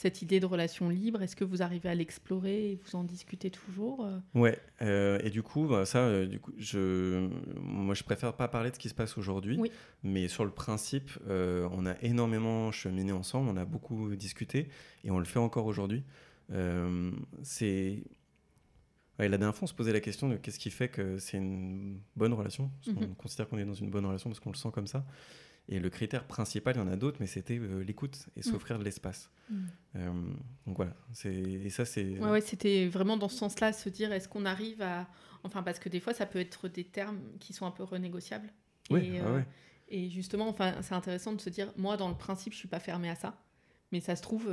[0.00, 1.20] cette idée de relation libre.
[1.22, 4.18] Est-ce que vous arrivez à l'explorer et vous en discutez toujours euh?
[4.34, 7.28] Ouais euh, et du coup bah, ça euh, du coup je
[7.60, 9.70] moi je préfère pas parler de ce qui se passe aujourd'hui Oui.
[10.04, 14.68] mais sur le principe euh, on a énormément cheminé ensemble on a beaucoup discuté
[15.04, 16.04] et on le fait encore aujourd'hui
[16.52, 17.10] Euh,
[17.42, 18.02] c'est
[19.18, 21.38] Ouais, la dernière fois, on se posait la question de qu'est-ce qui fait que c'est
[21.38, 22.70] une bonne relation.
[22.80, 23.14] Parce qu'on Mhm.
[23.16, 25.04] considère qu'on est dans une bonne relation parce qu'on le sent comme ça.
[25.70, 28.78] Et le critère principal, il y en a d'autres, mais c'était euh, l'écoute et s'offrir
[28.78, 29.30] de l'espace.
[29.96, 30.10] Euh,
[30.66, 30.94] donc voilà.
[31.24, 32.18] Et ça, c'est.
[32.18, 35.06] Ouais, ouais, c'était vraiment dans ce sens-là, se dire est-ce qu'on arrive à.
[35.44, 38.50] Enfin, parce que des fois, ça peut être des termes qui sont un peu renégociables.
[38.90, 39.46] Oui, et, euh, ouais.
[39.88, 42.80] et justement, enfin, c'est intéressant de se dire moi, dans le principe, je suis pas
[42.80, 43.38] fermée à ça.
[43.92, 44.50] Mais ça se trouve,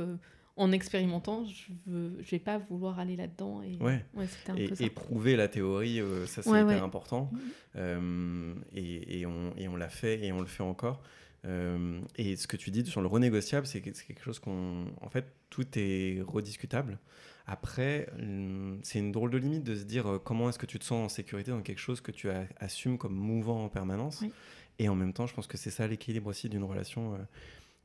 [0.56, 3.62] en expérimentant, je ne vais pas vouloir aller là-dedans.
[3.62, 3.76] Et...
[3.82, 4.02] Ouais.
[4.26, 4.84] c'était un Et, peu ça.
[4.84, 7.30] et prouver la théorie, euh, ça c'est Ouais, hyper important.
[7.32, 7.40] Mhm.
[7.76, 11.02] Euh, et, et on, et on l'a fait et on le fait encore.
[11.44, 14.86] Euh, et ce que tu dis sur le renégociable, c'est que- c'est quelque chose qu'on.
[15.00, 16.98] En fait, tout est rediscutable.
[17.46, 20.84] Après, hum, c'est une drôle de limite de se dire comment est-ce que tu te
[20.84, 24.20] sens en sécurité dans quelque chose que tu as- assumes comme mouvant en permanence.
[24.22, 24.32] Oui.
[24.78, 27.14] Et en même temps, je pense que c'est ça l'équilibre aussi d'une relation.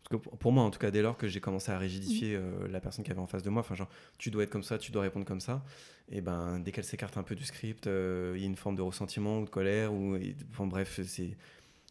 [0.09, 2.67] Parce que pour- moi, en tout cas, dès lors que j'ai commencé à rigidifier euh,
[2.69, 4.77] la personne qui avait en face de moi, enfin, genre, tu dois être comme ça,
[4.77, 5.63] tu dois répondre comme ça,
[6.09, 8.75] et ben, dès qu'elle s'écarte un peu du script, euh, il y a une forme
[8.75, 11.37] de ressentiment ou de colère, ou, et- enfin, bref, c'est,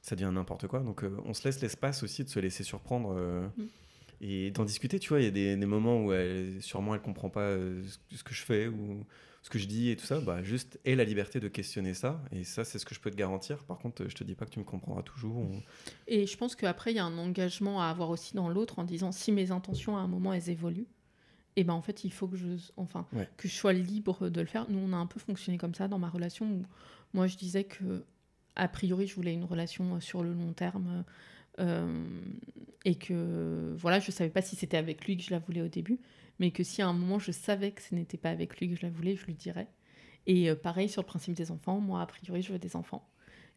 [0.03, 0.81] ça devient n'importe quoi.
[0.81, 3.15] Donc, euh, on se laisse l'espace aussi de se laisser surprendre
[3.57, 3.65] Mm.
[4.21, 4.99] Et d'en discuter.
[4.99, 7.83] Tu vois, il y a des, des moments où elle, sûrement elle comprend pas euh,
[8.11, 9.05] ce, que je fais ou
[9.43, 10.21] ce que je dis et tout ça.
[10.21, 13.11] Bah, juste aie la liberté de questionner ça, et ça, c'est ce que je peux
[13.11, 13.65] te garantir.
[13.65, 15.37] Par contre, je te dis pas que tu me comprendras toujours.
[15.39, 15.63] ou-
[16.07, 18.85] Et je pense qu'après, il y a un engagement à avoir aussi dans l'autre en
[18.85, 20.87] disant si mes intentions à un moment elles évoluent,
[21.57, 22.47] et ben en fait il faut que je,
[22.77, 23.29] enfin, Ouais.
[23.37, 24.71] que je sois libre de le faire.
[24.71, 26.63] Nous on a un peu fonctionné comme ça dans ma relation où
[27.15, 28.05] moi je disais que
[28.57, 31.05] a priori je voulais une relation sur le long terme
[32.85, 35.69] et que voilà je savais pas si c'était avec lui que je la voulais au
[35.69, 35.99] début,
[36.39, 38.77] mais que si à un moment je savais que ce n'était pas avec lui que
[38.77, 39.69] je la voulais, je lui dirais.
[40.27, 43.07] Et euh, pareil sur le principe des enfants, moi a priori je veux des enfants.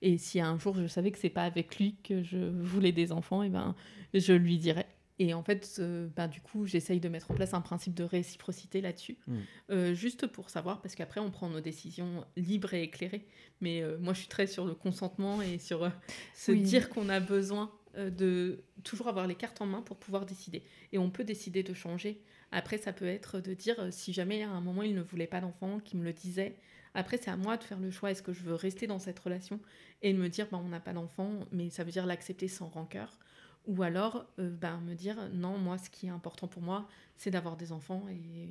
[0.02, 3.12] Et si un jour je savais que c'est pas avec lui que je voulais des
[3.14, 3.76] enfants, et ben
[4.14, 4.88] je lui dirais.
[5.20, 8.04] Et en fait, euh, bah, du coup, j'essaye de mettre en place un principe de
[8.04, 9.34] réciprocité là-dessus, Mm.
[9.70, 13.28] Euh, juste pour savoir, parce qu'après, on prend nos décisions libres et éclairées.
[13.62, 15.90] Mais euh, moi, je suis très sur le consentement et sur euh,
[16.34, 16.62] se Oui.
[16.62, 20.64] dire qu'on a besoin euh, de toujours avoir les cartes en main pour pouvoir décider.
[20.92, 22.22] Et on peut décider de changer.
[22.54, 25.28] Après, ça peut être de dire, euh, si jamais à un moment, il ne voulait
[25.28, 26.56] pas d'enfant, qu'il me le disait,
[26.94, 28.12] après, c'est à moi de faire le choix.
[28.12, 29.60] Est-ce que je veux rester dans cette relation
[30.04, 33.18] et me dire, bah, on n'a pas d'enfant, mais ça veut dire l'accepter sans rancœur?
[33.66, 36.86] Ou alors euh, bah, me dire non moi ce qui est important pour moi
[37.16, 38.50] c'est d'avoir des enfants et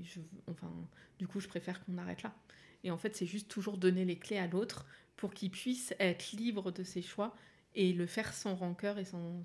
[0.51, 0.73] enfin
[1.19, 2.35] du coup je préfère qu'on arrête là
[2.83, 4.87] et en fait c'est juste toujours donner les clés à l'autre
[5.17, 7.37] pour qu'il puisse être libre de ses choix
[7.75, 9.43] et le faire sans rancœur et sans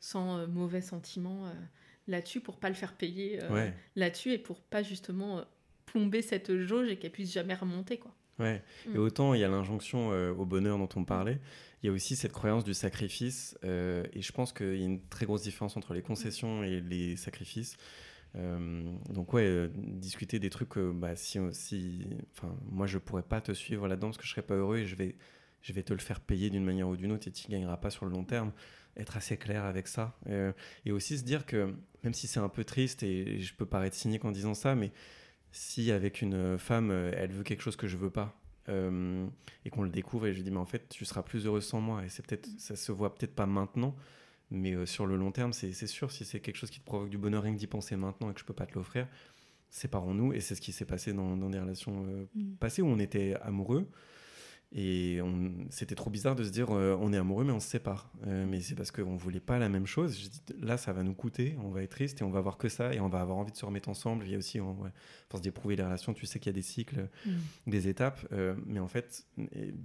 [0.00, 1.52] sans euh, mauvais sentiments euh,
[2.08, 3.72] là-dessus pour pas le faire payer euh, Ouais.
[3.96, 5.44] là-dessus et pour pas justement
[5.86, 8.62] plomber cette jauge et qu'elle puisse jamais remonter quoi Ouais.
[8.86, 8.94] Mm.
[8.96, 11.38] Et autant il y a l'injonction euh, au bonheur dont on parlait,
[11.82, 13.56] il y a aussi cette croyance du sacrifice.
[13.64, 16.80] euh, et je pense qu'il y a une très grosse différence entre les concessions et
[16.80, 17.76] les sacrifices.
[18.36, 23.52] Euh, donc ouais, discuter des trucs, bah, si, si, enfin, moi je pourrais pas te
[23.52, 25.14] suivre là-dedans parce que je serais pas heureux et je vais,
[25.64, 27.90] je vais te le faire payer d'une manière ou d'une autre et tu gagneras pas
[27.90, 28.52] sur le long terme.
[28.96, 30.16] Être assez clair avec ça.
[30.28, 30.52] Euh,
[30.84, 33.96] et aussi se dire que, même si c'est un peu triste et je peux paraître
[33.96, 34.92] cynique en disant ça, mais
[35.50, 39.26] si avec une femme, euh, elle veut quelque chose que je veux pas, euh,
[39.64, 41.64] et qu'on le découvre, et je lui dis, mais en fait, tu seras plus heureuse
[41.64, 43.96] sans moi, et c'est peut-être, ça se voit peut-être pas maintenant,
[44.50, 47.10] mais euh, sur le long terme, c'est sûr, si c'est quelque chose qui te provoque
[47.10, 49.06] du bonheur rien que d'y penser maintenant et que je peux pas te l'offrir,
[49.70, 52.54] séparons-nous, et c'est ce qui s'est passé dans, dans des relations euh, Mm.
[52.56, 53.88] passées où on était amoureux.
[54.76, 55.20] Et
[55.70, 58.10] c'était trop bizarre de se dire euh, on est amoureux mais on se sépare.
[58.26, 60.18] Euh, mais c'est parce qu'on voulait pas la même chose.
[60.20, 62.58] Je dis, là ça va nous coûter, on va être triste et on va avoir
[62.58, 64.24] que ça et on va avoir envie de se remettre ensemble.
[64.26, 64.90] Il y a aussi, on, ouais,
[65.30, 67.30] force d'éprouver les relations, tu sais qu'il y a des cycles, Mm.
[67.70, 68.26] des étapes.
[68.32, 69.24] euh, mais en fait,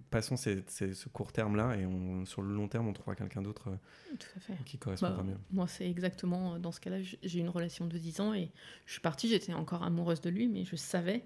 [0.10, 3.14] passons ces- ces- ce court terme là et on, sur le long terme on trouvera
[3.16, 5.38] quelqu'un d'autre à qui correspondra Bah, mieux.
[5.52, 6.98] Moi, c'est exactement dans ce cas-là.
[7.02, 8.50] J'ai une relation de 10 ans et
[8.88, 11.24] je suis partie, j'étais encore amoureuse de lui, mais je savais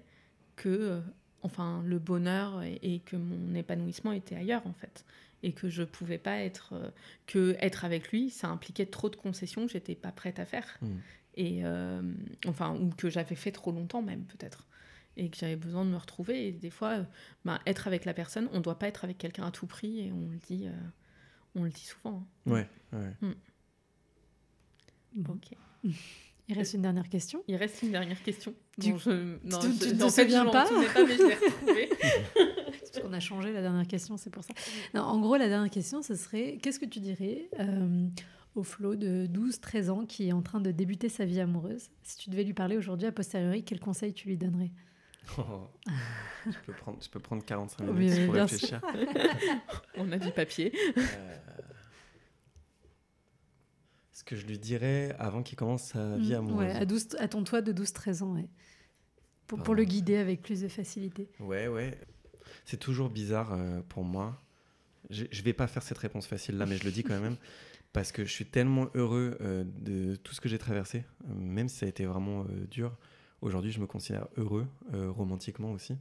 [0.56, 1.00] que
[1.44, 5.04] enfin, le bonheur et, et que mon épanouissement était ailleurs, en fait.
[5.44, 6.72] Et que je pouvais pas être.
[6.72, 6.90] euh,
[7.26, 10.78] que être avec lui, ça impliquait trop de concessions que j'étais pas prête à faire.
[10.82, 10.88] Mm.
[11.36, 12.02] Et euh,
[12.48, 14.66] enfin, ou que j'avais fait trop longtemps, même, peut-être.
[15.16, 16.48] Et que j'avais besoin de me retrouver.
[16.48, 17.04] Et des fois, euh,
[17.44, 20.12] ben, être avec la personne, on doit pas être avec quelqu'un à tout prix, et
[20.12, 20.72] on le dit, euh,
[21.54, 22.26] on le dit souvent.
[22.46, 22.50] hein.
[22.50, 23.12] Ouais, ouais.
[25.14, 25.34] Bon.
[25.34, 25.56] Ok.
[26.48, 27.42] Il reste une dernière question.
[27.48, 28.52] Il reste une dernière question.
[28.76, 29.10] Du- Bon, je...
[29.44, 31.34] non, tu- je- tu te en fait, souviens je m'en pas pas, mais je l'ai
[31.34, 31.88] retrouvée.
[32.80, 34.52] Parce qu'on a changé la dernière question, c'est pour ça.
[34.92, 38.06] Non, en gros, la dernière question, ce serait qu'est-ce que tu dirais euh,
[38.56, 41.88] au Flo de 12-13 ans qui est en train de débuter sa vie amoureuse?
[42.02, 44.70] Si tu devais lui parler aujourd'hui, a posteriori, quel conseil tu lui donnerais?
[45.38, 45.42] Oh.
[46.44, 48.82] je, peux prendre, je peux prendre 45 Oui, minutes oui, pour réfléchir.
[49.96, 50.72] On a du papier.
[50.98, 51.36] Euh,
[54.14, 56.66] Ce que je lui dirais avant qu'il commence sa vie Mm, amoureuse.
[56.68, 58.48] ouais, à, 12 à ton toi de 12-13 ans, ouais.
[59.48, 61.28] Pour, le guider avec plus de facilité.
[61.38, 61.98] Ouais, ouais.
[62.64, 64.40] C'est toujours bizarre euh, pour moi.
[65.10, 67.36] Je, je vais pas faire cette réponse facile là, mais je le dis quand même.
[67.92, 71.68] Parce que je suis tellement heureux euh, de tout ce que j'ai traversé, euh, même
[71.68, 72.96] si ça a été vraiment euh, dur.
[73.42, 75.98] Aujourd'hui, je me considère heureux, romantiquement aussi.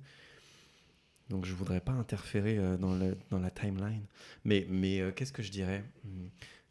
[1.30, 4.06] Donc, je voudrais pas interférer dans, le- dans la timeline.
[4.46, 5.84] Mais, mais qu'est-ce que je dirais?
[6.06, 6.28] Hmm.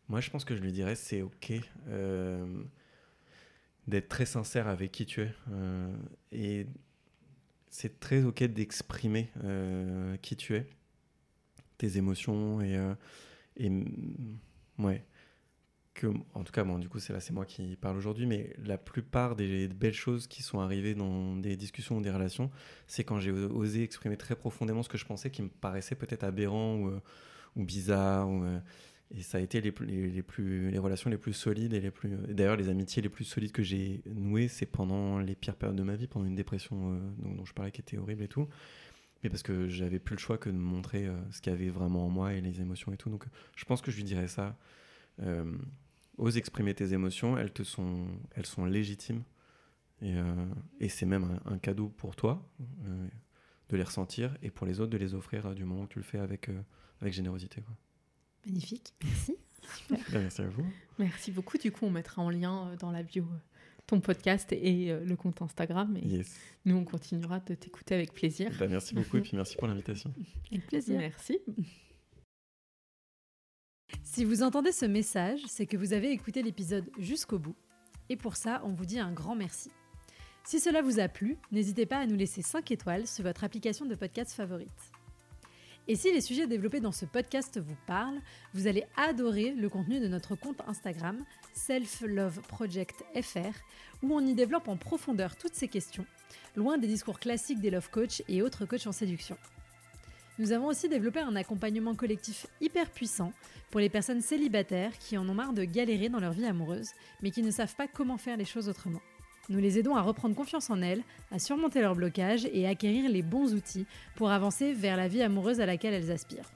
[0.08, 1.52] Moi, je pense que je lui dirais c'est OK
[1.88, 2.62] euh,
[3.86, 5.34] d'être très sincère avec qui tu es.
[5.50, 5.94] euh,
[6.30, 6.66] et
[7.70, 10.66] c'est très OK d'exprimer euh, qui tu es,
[11.78, 12.78] tes émotions et,
[14.78, 15.04] ouais.
[16.34, 18.76] En tout cas, bon, du coup, c'est là, c'est moi qui parle aujourd'hui, mais la
[18.76, 22.50] plupart des belles choses qui sont arrivées dans des discussions ou des relations,
[22.86, 26.24] c'est quand j'ai osé exprimer très profondément ce que je pensais qui me paraissait peut-être
[26.24, 27.00] aberrant ou,
[27.56, 28.28] ou bizarre.
[28.28, 28.44] Ou,
[29.14, 32.10] et ça a été les, plus- les, relations les plus solides et les plus.
[32.28, 35.82] D'ailleurs, les amitiés les plus solides que j'ai nouées, c'est pendant les pires périodes de
[35.82, 38.48] ma vie, pendant une dépression euh, dont, je parlais qui était horrible et tout.
[39.22, 41.68] Mais parce que j'avais plus le choix que de montrer euh, ce qu'il y avait
[41.68, 43.10] vraiment en moi et les émotions et tout.
[43.10, 44.56] Donc, je pense que je lui dirais ça.
[45.20, 45.44] Euh,
[46.16, 49.24] ose exprimer tes émotions, elles, te sont, elles sont légitimes.
[50.00, 52.44] Et, c'est même un, cadeau pour toi
[53.68, 56.04] de les ressentir et pour les autres de les offrir du moment que tu le
[56.04, 56.50] fais avec,
[57.00, 57.62] avec générosité.
[58.46, 59.36] Magnifique, merci.
[59.90, 60.66] Ben, merci à vous.
[60.98, 61.56] Merci beaucoup.
[61.58, 63.36] Du coup, on mettra en lien euh, dans la bio euh,
[63.86, 65.96] ton podcast et euh, le compte Instagram.
[65.96, 66.36] Et Yes.
[66.64, 68.50] nous, on continuera de t'écouter avec plaisir.
[68.58, 70.12] Ben, merci beaucoup et puis merci pour l'invitation.
[70.50, 70.98] Avec plaisir.
[70.98, 71.38] Merci.
[74.02, 77.56] Si vous entendez ce message, c'est que vous avez écouté l'épisode jusqu'au bout.
[78.08, 79.70] Et pour ça, on vous dit un grand merci.
[80.44, 83.86] Si cela vous a plu, n'hésitez pas à nous laisser 5 étoiles sur votre application
[83.86, 84.68] de podcast favorite.
[85.88, 88.20] Et si les sujets développés dans ce podcast vous parlent,
[88.54, 91.24] vous allez adorer le contenu de notre compte Instagram
[91.54, 93.52] Self Love Project FR,
[94.02, 96.06] où on y développe en profondeur toutes ces questions,
[96.54, 99.36] loin des discours classiques des love coach et autres coachs en séduction.
[100.38, 103.32] Nous avons aussi développé un accompagnement collectif hyper puissant
[103.70, 106.90] pour les personnes célibataires qui en ont marre de galérer dans leur vie amoureuse,
[107.22, 109.02] mais qui ne savent pas comment faire les choses autrement.
[109.52, 113.10] Nous les aidons à reprendre confiance en elles, à surmonter leurs blocages et à acquérir
[113.10, 113.84] les bons outils
[114.14, 116.50] pour avancer vers la vie amoureuse à laquelle elles aspirent.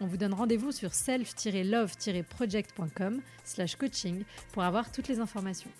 [0.00, 4.22] On vous donne rendez-vous sur self-love-project.com slash coaching
[4.52, 5.70] pour avoir toutes les informations.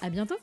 [0.00, 0.38] À bientôt